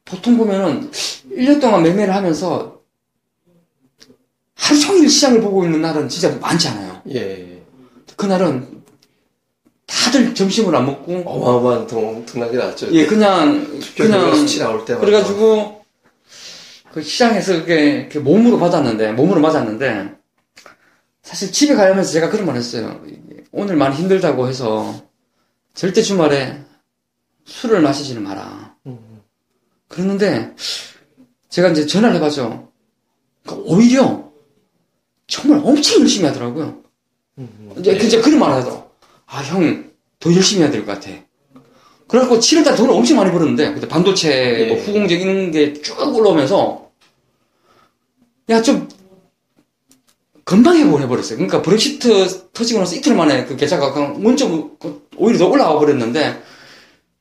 보통 0.05 0.37
보면은 0.37 0.91
1년 1.33 1.61
동안 1.61 1.83
매매를 1.83 2.15
하면서 2.15 2.81
하루 4.55 4.79
종일 4.79 5.11
시장을 5.11 5.41
보고 5.41 5.65
있는 5.65 5.83
날은 5.83 6.09
진짜 6.09 6.31
많지 6.39 6.69
않아요. 6.69 7.03
예. 7.11 7.63
그날은 8.17 8.83
다들 9.87 10.35
점심을 10.35 10.75
안 10.75 10.87
먹고 10.87 11.23
어마어마한 11.27 11.87
등, 11.87 12.25
등락이 12.27 12.57
났죠. 12.57 12.93
예 12.93 13.07
그냥 13.07 13.81
그냥 13.97 14.47
나올 14.59 14.85
때마다. 14.85 15.05
그래가지고 15.05 15.74
그 16.95 17.03
시장에서 17.03 17.65
그게 17.65 18.09
몸으로 18.21 18.57
받았는데 18.57 19.11
몸으로 19.15 19.41
맞았는데 19.41 20.15
사실 21.25 21.51
집에 21.51 21.75
가면서 21.75 22.13
제가 22.13 22.31
그런 22.31 22.47
말 22.47 22.55
했어요. 22.55 23.05
오늘 23.51 23.75
많이 23.75 23.97
힘들다고 23.97 24.47
해서 24.47 24.95
절대 25.75 26.03
주말에 26.03 26.57
술을 27.47 27.81
마시지는 27.81 28.23
마라. 28.23 28.77
음. 28.87 29.23
그랬는데 29.89 30.55
제가 31.49 31.71
이제 31.71 31.85
전화를 31.85 32.15
해봤죠. 32.19 32.71
그러니까 33.45 33.69
오히려 33.69 34.31
정말 35.27 35.63
엄청 35.65 36.01
열심히 36.01 36.29
하더라고요. 36.29 36.81
음. 37.39 37.75
이제 37.77 37.91
이제 37.91 38.21
그런 38.21 38.39
말 38.39 38.53
하더라고. 38.53 38.89
아, 39.27 39.41
형, 39.43 39.91
더 40.21 40.33
열심히 40.33 40.63
해야 40.63 40.71
될 40.71 40.87
것 40.87 40.93
같아. 40.93 41.11
그래갖고 42.07 42.39
7월달 42.39 42.77
돈을 42.77 42.95
엄청 42.95 43.17
많이 43.17 43.33
벌었는데, 43.33 43.75
그때 43.75 43.89
반도체, 43.89 44.67
뭐 44.69 44.77
예. 44.77 44.81
후공정 44.83 45.19
이런 45.19 45.51
게 45.51 45.73
쭉 45.73 45.99
올라오면서, 46.15 46.84
야, 48.51 48.61
좀, 48.63 48.89
금방 50.45 50.77
회복을 50.77 51.03
해버렸어요. 51.03 51.37
그러니까 51.39 51.63
브렉시트 51.63 52.51
터지고 52.53 52.81
나서 52.81 52.95
이틀 52.95 53.15
만에 53.15 53.47
그 53.47 53.57
계좌가 53.57 53.93
그냥 53.93 54.23
먼저 54.23 54.47
그 54.79 55.09
오히려 55.17 55.39
더 55.39 55.49
올라가 55.49 55.79
버렸는데, 55.79 56.43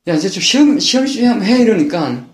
야, 0.07 0.13
이제 0.13 0.29
좀 0.29 0.43
시험, 0.43 0.79
시험, 0.79 1.07
시험 1.07 1.41
해 1.41 1.61
이러니까, 1.61 2.25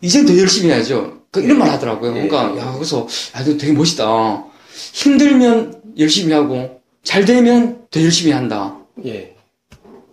이제 0.00 0.24
더 0.24 0.38
열심히 0.38 0.70
해야죠. 0.70 1.22
그 1.32 1.40
이런 1.40 1.58
말 1.58 1.68
하더라고요. 1.70 2.16
예. 2.16 2.28
그러니까, 2.28 2.56
야, 2.56 2.72
그래서, 2.74 3.08
야, 3.34 3.44
너 3.44 3.56
되게 3.56 3.72
멋있다. 3.72 4.44
힘들면 4.92 5.82
열심히 5.98 6.32
하고, 6.32 6.80
잘 7.02 7.24
되면 7.24 7.86
더 7.90 8.00
열심히 8.00 8.30
한다. 8.32 8.78
예. 9.04 9.34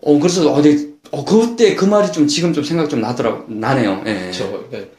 어, 0.01 0.17
그래서, 0.17 0.51
어, 0.51 0.61
네, 0.63 0.87
어, 1.11 1.23
그때 1.23 1.75
그 1.75 1.85
말이 1.85 2.11
좀 2.11 2.27
지금 2.27 2.53
좀 2.53 2.63
생각 2.63 2.89
좀 2.89 3.01
나더라고, 3.01 3.45
나네요. 3.53 4.03
예. 4.07 4.31
저, 4.31 4.49
그러니까 4.49 4.91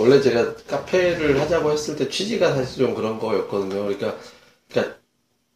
원래 0.00 0.20
제가 0.20 0.54
카페를 0.68 1.40
하자고 1.40 1.72
했을 1.72 1.96
때 1.96 2.08
취지가 2.08 2.54
사실 2.54 2.78
좀 2.84 2.94
그런 2.94 3.18
거였거든요. 3.18 3.84
그러니까, 3.84 4.16
그러니까 4.70 4.96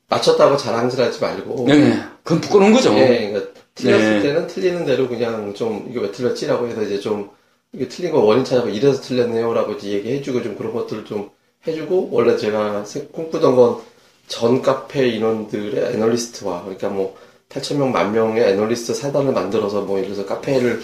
맞췄다고 0.09 0.57
자랑질하지 0.57 1.21
말고. 1.21 1.65
네, 1.67 1.77
네. 1.79 2.03
그건 2.23 2.41
부끄러운 2.41 2.73
거죠. 2.73 2.93
예, 2.95 3.31
그러니까 3.31 3.53
틀렸을 3.75 4.17
네. 4.17 4.23
때는 4.23 4.47
틀리는 4.47 4.85
대로 4.85 5.09
그냥 5.09 5.55
좀 5.55 5.87
이게 5.91 6.01
왜 6.01 6.11
틀렸지라고 6.13 6.69
해서 6.69 6.83
이제 6.83 7.01
좀 7.01 7.31
이게 7.73 7.89
틀린 7.89 8.13
거 8.13 8.21
원인 8.21 8.45
찾아서 8.45 8.69
이래서 8.69 9.01
틀렸네요라고 9.01 9.73
이제 9.73 9.91
얘기해주고 9.93 10.43
좀 10.43 10.57
그런 10.57 10.73
것들을 10.73 11.05
좀 11.05 11.31
해주고 11.67 12.11
원래 12.13 12.37
제가 12.37 12.85
세- 12.85 13.07
꿈꾸던 13.13 13.57
건 13.57 13.95
전 14.27 14.63
카페 14.63 15.09
인원들의 15.09 15.93
애널리스트와 15.95 16.63
그러니까 16.63 16.89
뭐 16.89 17.15
8천 17.51 17.77
명, 17.77 17.93
만 17.93 18.11
명의 18.13 18.43
애널리스트 18.43 18.95
사단을 18.95 19.33
만들어서 19.33 19.83
뭐 19.83 20.01
들어서 20.03 20.25
카페를 20.25 20.81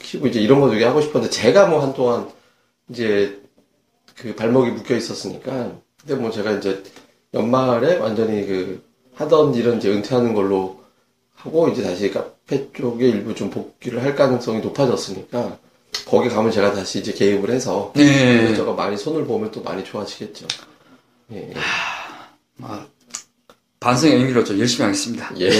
키우고 0.00 0.26
이제 0.26 0.40
이런 0.40 0.60
거 0.60 0.68
되게 0.70 0.84
하고 0.84 1.00
싶었는데 1.00 1.30
제가 1.30 1.66
뭐 1.66 1.80
한동안 1.82 2.28
이제 2.90 3.40
그 4.16 4.34
발목이 4.34 4.70
묶여 4.70 4.96
있었으니까 4.96 5.72
근데 6.00 6.14
뭐 6.14 6.30
제가 6.30 6.52
이제 6.52 6.82
연말에 7.34 7.96
완전히 7.96 8.46
그 8.46 8.82
하던 9.14 9.54
일은 9.54 9.78
이제 9.78 9.90
은퇴하는 9.90 10.34
걸로 10.34 10.80
하고 11.34 11.68
이제 11.68 11.82
다시 11.82 12.10
카페 12.10 12.70
쪽에 12.72 13.08
일부 13.08 13.34
좀 13.34 13.50
복귀를 13.50 14.02
할 14.02 14.14
가능성이 14.14 14.60
높아졌으니까 14.60 15.58
거기 16.06 16.28
가면 16.28 16.50
제가 16.50 16.72
다시 16.72 16.98
이제 17.00 17.12
개입을 17.12 17.50
해서 17.50 17.92
네. 17.94 18.44
이것저것 18.44 18.74
많이 18.74 18.96
손을 18.96 19.24
보면 19.24 19.50
또 19.50 19.62
많이 19.62 19.84
좋아지겠죠. 19.84 20.46
예. 21.32 21.52
아, 22.62 22.86
반성의 23.78 24.16
의미로 24.16 24.44
좀 24.44 24.58
열심히 24.58 24.84
하겠습니다. 24.84 25.30
예. 25.40 25.50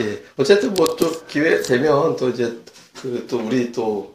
예. 0.00 0.22
어쨌든 0.36 0.72
뭐 0.74 0.96
또 0.96 1.26
기회 1.26 1.60
되면 1.62 2.16
또 2.16 2.28
이제 2.30 2.58
그 3.00 3.26
또 3.28 3.38
우리 3.38 3.70
또 3.72 4.14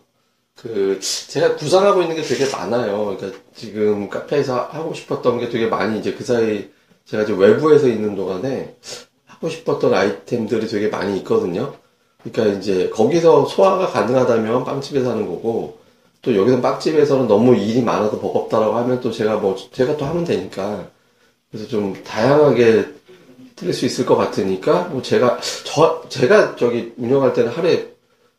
그 0.55 0.99
제가 1.01 1.55
구상하고 1.55 2.01
있는 2.01 2.15
게 2.15 2.21
되게 2.21 2.49
많아요. 2.49 3.15
그러니까 3.17 3.39
지금 3.55 4.09
카페에서 4.09 4.69
하고 4.71 4.93
싶었던 4.93 5.39
게 5.39 5.49
되게 5.49 5.67
많이 5.67 5.99
이제 5.99 6.13
그 6.13 6.23
사이 6.23 6.69
제가 7.05 7.23
이제 7.23 7.33
외부에서 7.33 7.87
있는 7.87 8.15
동안에 8.15 8.75
하고 9.25 9.49
싶었던 9.49 9.93
아이템들이 9.93 10.67
되게 10.67 10.87
많이 10.87 11.17
있거든요. 11.19 11.75
그러니까 12.23 12.57
이제 12.57 12.89
거기서 12.89 13.45
소화가 13.45 13.87
가능하다면 13.87 14.63
빵집에서 14.63 15.11
하는 15.11 15.27
거고 15.27 15.77
또 16.21 16.35
여기서 16.35 16.61
빵집에서는 16.61 17.27
너무 17.27 17.55
일이 17.55 17.83
많아서 17.83 18.19
버겁다라고 18.19 18.75
하면 18.77 19.01
또 19.01 19.11
제가 19.11 19.37
뭐 19.37 19.55
제가 19.71 19.97
또 19.97 20.05
하면 20.05 20.23
되니까 20.23 20.89
그래서 21.51 21.67
좀 21.67 22.01
다양하게 22.03 22.85
틀릴 23.55 23.73
수 23.73 23.85
있을 23.85 24.05
것 24.05 24.15
같으니까 24.15 24.85
뭐 24.85 25.01
제가 25.01 25.39
저 25.65 26.03
제가 26.09 26.55
저기 26.55 26.93
운영할 26.97 27.33
때는 27.33 27.51
하루에 27.51 27.94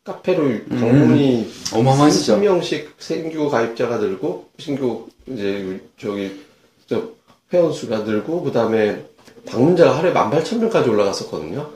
카페로 0.07 0.61
방문이 0.71 1.51
어마어마했죠. 1.75 2.41
30명씩 2.41 2.87
신규 2.99 3.51
가입자가 3.51 3.99
늘고 3.99 4.49
신규 4.59 5.09
이제 5.27 5.81
저기 5.99 6.41
저 6.87 7.11
회원 7.53 7.73
수가 7.73 7.99
늘고 7.99 8.43
그 8.43 8.53
다음에 8.53 9.05
방문자가 9.47 9.99
하루에 9.99 10.13
18,000명까지 10.13 10.89
올라갔었거든요. 10.89 11.69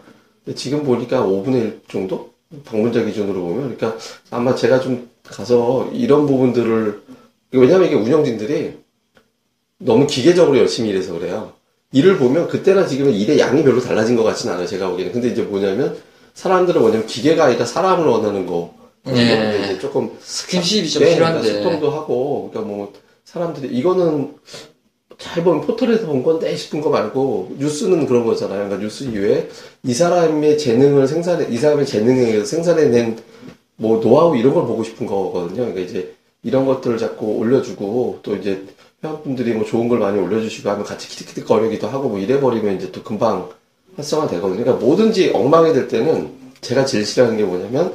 근데 0.44 0.56
지금 0.56 0.84
보니까 0.84 1.22
5분의 1.22 1.54
1 1.54 1.80
정도 1.88 2.30
방문자 2.64 3.04
기준으로 3.04 3.40
보면 3.40 3.76
그러니까 3.76 3.98
아마 4.30 4.54
제가 4.54 4.80
좀 4.80 5.10
가서 5.24 5.90
이런 5.92 6.26
부분들을 6.26 7.02
왜냐면 7.52 7.86
이게 7.88 7.96
운영진들이 7.96 8.78
너무 9.78 10.06
기계적으로 10.06 10.56
열심히 10.58 10.90
일해서 10.90 11.14
그래요. 11.14 11.52
일을 11.92 12.18
보면 12.18 12.46
그때나 12.46 12.86
지금은 12.86 13.12
일의 13.12 13.40
양이 13.40 13.64
별로 13.64 13.80
달라진 13.80 14.14
것 14.14 14.22
같지는 14.22 14.54
않아요. 14.54 14.66
제가 14.68 14.88
보기에는. 14.90 15.12
근데 15.12 15.28
이제 15.28 15.42
뭐냐면 15.42 15.96
사람들은 16.34 16.80
뭐냐면 16.80 17.06
기계가 17.06 17.44
아니라 17.44 17.64
사람을 17.64 18.06
원하는 18.06 18.46
거. 18.46 18.74
예. 19.08 19.62
이제 19.64 19.78
조금 19.78 20.10
스킨십이 20.20 20.90
좀 20.90 21.02
네, 21.02 21.14
필요한데. 21.14 21.40
그러니까 21.40 21.62
소통도 21.62 21.90
하고, 21.90 22.50
그러니까 22.52 22.74
뭐, 22.74 22.92
사람들이, 23.24 23.74
이거는 23.76 24.34
잘 25.18 25.42
보면 25.42 25.66
포털에서 25.66 26.06
본 26.06 26.22
건데 26.22 26.54
싶은 26.54 26.80
거 26.80 26.90
말고, 26.90 27.56
뉴스는 27.58 28.06
그런 28.06 28.24
거잖아요. 28.24 28.64
그러니까 28.64 28.82
뉴스 28.82 29.04
이외에 29.04 29.48
이 29.84 29.94
사람의 29.94 30.58
재능을 30.58 31.08
생산해, 31.08 31.46
이 31.50 31.56
사람의 31.56 31.86
재능에 31.86 32.20
의해서 32.20 32.44
생산해낸 32.44 33.18
뭐, 33.76 34.00
노하우 34.00 34.36
이런 34.36 34.52
걸 34.54 34.66
보고 34.66 34.84
싶은 34.84 35.06
거거든요. 35.06 35.62
그러니까 35.62 35.80
이제 35.80 36.14
이런 36.42 36.66
것들을 36.66 36.98
자꾸 36.98 37.26
올려주고, 37.38 38.20
또 38.22 38.36
이제 38.36 38.66
회원분들이 39.02 39.54
뭐 39.54 39.64
좋은 39.64 39.88
걸 39.88 39.98
많이 39.98 40.18
올려주시고 40.20 40.68
하면 40.68 40.84
같이 40.84 41.08
키득키득 41.08 41.46
거리기도 41.46 41.88
하고 41.88 42.10
뭐 42.10 42.18
이래 42.18 42.38
버리면 42.38 42.76
이제 42.76 42.92
또 42.92 43.02
금방 43.02 43.48
활성화 43.96 44.28
되거든요. 44.28 44.64
그러니까 44.64 44.84
뭐든지 44.84 45.30
엉망이 45.34 45.72
될 45.72 45.88
때는 45.88 46.32
제가 46.60 46.84
제일 46.84 47.04
싫어하는 47.04 47.36
게 47.36 47.44
뭐냐면, 47.44 47.94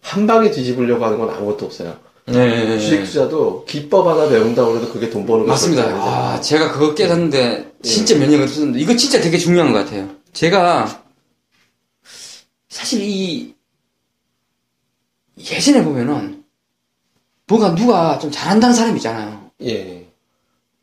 한 0.00 0.26
방에 0.26 0.50
뒤집으려고 0.50 1.04
하는 1.04 1.18
건 1.18 1.30
아무것도 1.30 1.66
없어요. 1.66 1.96
네. 2.26 2.78
주식 2.78 3.04
투자도 3.04 3.64
기법 3.66 4.08
하나 4.08 4.28
배운다고 4.28 4.76
해도 4.76 4.88
그게 4.92 5.08
돈 5.08 5.24
버는 5.26 5.44
거 5.44 5.52
맞습니다. 5.52 5.84
아, 5.84 6.40
제가 6.40 6.72
그거 6.72 6.94
깨닫는데 6.94 7.72
진짜 7.82 8.18
몇 8.18 8.28
년을 8.28 8.48
썼는데 8.48 8.80
이거 8.80 8.96
진짜 8.96 9.20
되게 9.20 9.38
중요한 9.38 9.72
것 9.72 9.78
같아요. 9.80 10.08
제가 10.32 11.04
사실 12.68 13.00
이 13.02 13.54
예전에 15.38 15.84
보면은 15.84 16.44
뭐가 17.46 17.74
누가 17.76 18.18
좀 18.18 18.30
잘한다는 18.30 18.74
사람이 18.74 18.96
있잖아요. 18.96 19.50
예, 19.62 20.04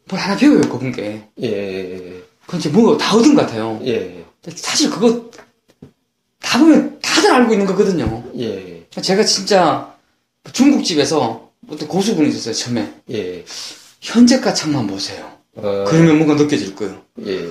뭘 0.06 0.22
하나 0.22 0.38
배워요, 0.38 0.62
그분께. 0.62 1.28
예, 1.42 1.48
예, 1.48 2.24
그건 2.46 2.60
이제 2.60 2.70
뭔가 2.70 2.98
다 2.98 3.18
얻은 3.18 3.36
것 3.36 3.42
같아요. 3.42 3.82
예, 3.86 4.23
사실 4.56 4.90
그거 4.90 5.30
다 6.40 6.60
보면 6.60 7.00
다들 7.02 7.32
알고 7.32 7.54
있는 7.54 7.66
거거든요. 7.66 8.24
예, 8.38 8.86
제가 8.90 9.24
진짜 9.24 9.96
중국집에서 10.52 11.52
어떤 11.70 11.88
고수분이 11.88 12.30
있었어요, 12.30 12.54
처음에. 12.54 12.94
예, 13.12 13.46
현재가 14.02 14.54
창만 14.54 14.86
보세요. 14.88 15.32
어, 15.56 15.86
그러면 15.88 16.18
뭔가 16.18 16.36
느껴질 16.36 16.76
거예요. 16.76 17.02
예, 17.26 17.50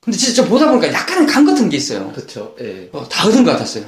근데 0.00 0.18
진짜 0.18 0.42
좀 0.42 0.48
보다 0.50 0.68
보니까 0.68 0.92
약간은 0.92 1.26
감 1.26 1.46
같은 1.46 1.68
게 1.68 1.76
있어요. 1.78 2.12
그쵸, 2.12 2.54
예, 2.60 2.90
어, 2.92 3.08
다 3.08 3.26
얻은 3.26 3.44
것 3.44 3.52
같았어요. 3.52 3.84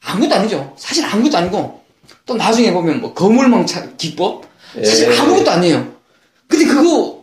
아무것도 0.00 0.34
아니죠. 0.34 0.74
사실 0.78 1.04
아무것도 1.04 1.36
아니고 1.36 1.84
또 2.24 2.34
나중에 2.34 2.72
보면 2.72 3.00
뭐 3.02 3.12
거물망 3.12 3.66
차 3.66 3.86
기법 3.96 4.48
사실 4.74 5.12
예. 5.12 5.18
아무것도 5.18 5.50
아니에요. 5.50 5.94
근데 6.46 6.64
그거 6.64 7.17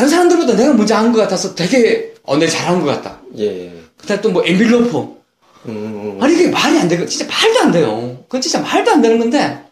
다른 0.00 0.08
사람들보다 0.08 0.56
내가 0.56 0.72
먼저 0.72 0.96
한 0.96 1.12
것 1.12 1.18
같아서 1.20 1.54
되게 1.54 2.14
어, 2.22 2.38
내가 2.38 2.50
잘한 2.50 2.80
것 2.80 2.86
같다. 2.86 3.20
예. 3.36 3.70
그다음 3.98 4.22
또뭐 4.22 4.42
엔빌로퍼 4.46 5.16
음, 5.66 5.70
음. 6.16 6.22
아니, 6.22 6.36
그게 6.36 6.48
말이 6.48 6.78
안 6.78 6.88
되고, 6.88 7.04
진짜 7.04 7.26
말도 7.26 7.60
안 7.60 7.70
돼요. 7.70 8.16
그건 8.22 8.40
진짜 8.40 8.60
말도 8.60 8.90
안 8.92 9.02
되는 9.02 9.18
건데, 9.18 9.62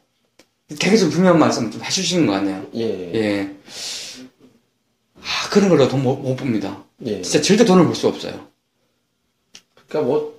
되게 0.78 0.98
좀 0.98 1.08
분명한 1.08 1.38
말씀 1.38 1.70
좀 1.70 1.82
해주시는 1.82 2.26
것 2.26 2.34
같네요. 2.34 2.66
예. 2.74 3.14
예. 3.14 3.50
아, 5.16 5.48
그런 5.50 5.70
걸로 5.70 5.88
돈 5.88 6.02
못, 6.02 6.16
못 6.16 6.36
봅니다. 6.36 6.84
예. 7.06 7.22
진짜 7.22 7.40
절대 7.40 7.64
돈을 7.64 7.86
벌 7.86 7.94
수 7.94 8.06
없어요. 8.08 8.38
그러니까 9.88 10.10
뭐 10.12 10.38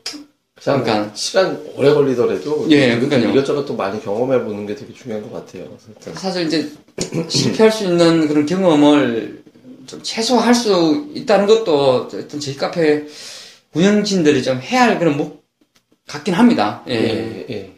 그러니까. 0.63 1.11
시간 1.15 1.59
오래 1.75 1.91
걸리더라도 1.91 2.67
예, 2.69 2.95
그러니까요. 2.99 3.31
이것저것 3.31 3.65
또 3.65 3.75
많이 3.75 3.99
경험해 4.03 4.43
보는 4.43 4.67
게 4.67 4.75
되게 4.75 4.93
중요한 4.93 5.23
것 5.27 5.33
같아요. 5.33 5.65
사실 6.13 6.45
이제 6.45 6.71
실패할 7.27 7.71
수 7.71 7.85
있는 7.85 8.27
그런 8.27 8.45
경험을 8.45 9.41
좀 9.89 10.01
최소화할 10.03 10.53
수 10.53 11.07
있다는 11.15 11.47
것도 11.47 12.09
어떤 12.13 12.39
저희 12.39 12.55
카페 12.55 13.05
운영진들이 13.73 14.43
좀 14.43 14.59
해야 14.61 14.83
할 14.83 14.99
그런 14.99 15.17
목 15.17 15.43
같긴 16.07 16.33
합니다. 16.35 16.83
예. 16.87 16.93
예, 16.93 17.45
예, 17.49 17.73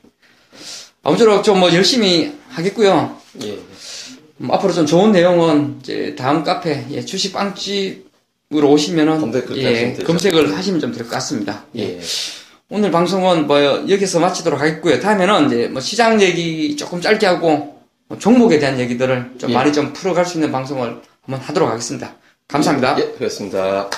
아무쪼록 1.03 1.43
좀 1.43 1.59
뭐 1.59 1.73
열심히 1.73 2.33
하겠고요. 2.49 3.17
예. 3.43 3.57
음, 4.41 4.51
앞으로 4.51 4.73
좀 4.73 4.85
좋은 4.85 5.11
내용은 5.11 5.77
이제 5.81 6.15
다음 6.17 6.43
카페 6.43 6.85
예, 6.91 7.03
주식 7.05 7.31
빵집으로 7.33 8.69
오시면은 8.69 9.19
검색 9.21 9.45
그렇게 9.45 9.95
예. 9.97 10.03
검색을 10.03 10.57
하시면 10.57 10.79
좀 10.81 10.91
될 10.91 11.03
것 11.03 11.11
같습니다. 11.11 11.65
예. 11.77 11.99
오늘 12.69 12.91
방송은 12.91 13.47
뭐 13.47 13.59
여기서 13.89 14.19
마치도록 14.19 14.59
하겠고요. 14.59 14.99
다음에는 14.99 15.47
이제 15.47 15.67
뭐 15.67 15.81
시장 15.81 16.21
얘기 16.21 16.75
조금 16.77 16.99
짧게 17.01 17.25
하고 17.25 17.79
뭐 18.07 18.17
종목에 18.17 18.59
대한 18.59 18.79
얘기들을 18.79 19.31
좀 19.39 19.49
예. 19.49 19.53
많이 19.53 19.71
좀 19.73 19.93
풀어갈 19.93 20.25
수 20.25 20.37
있는 20.37 20.51
방송을 20.51 21.01
한번 21.23 21.39
하도록 21.47 21.69
하겠습니다. 21.69 22.15
감사합니다. 22.47 22.99
예, 22.99 23.11
그렇습니다. 23.11 23.89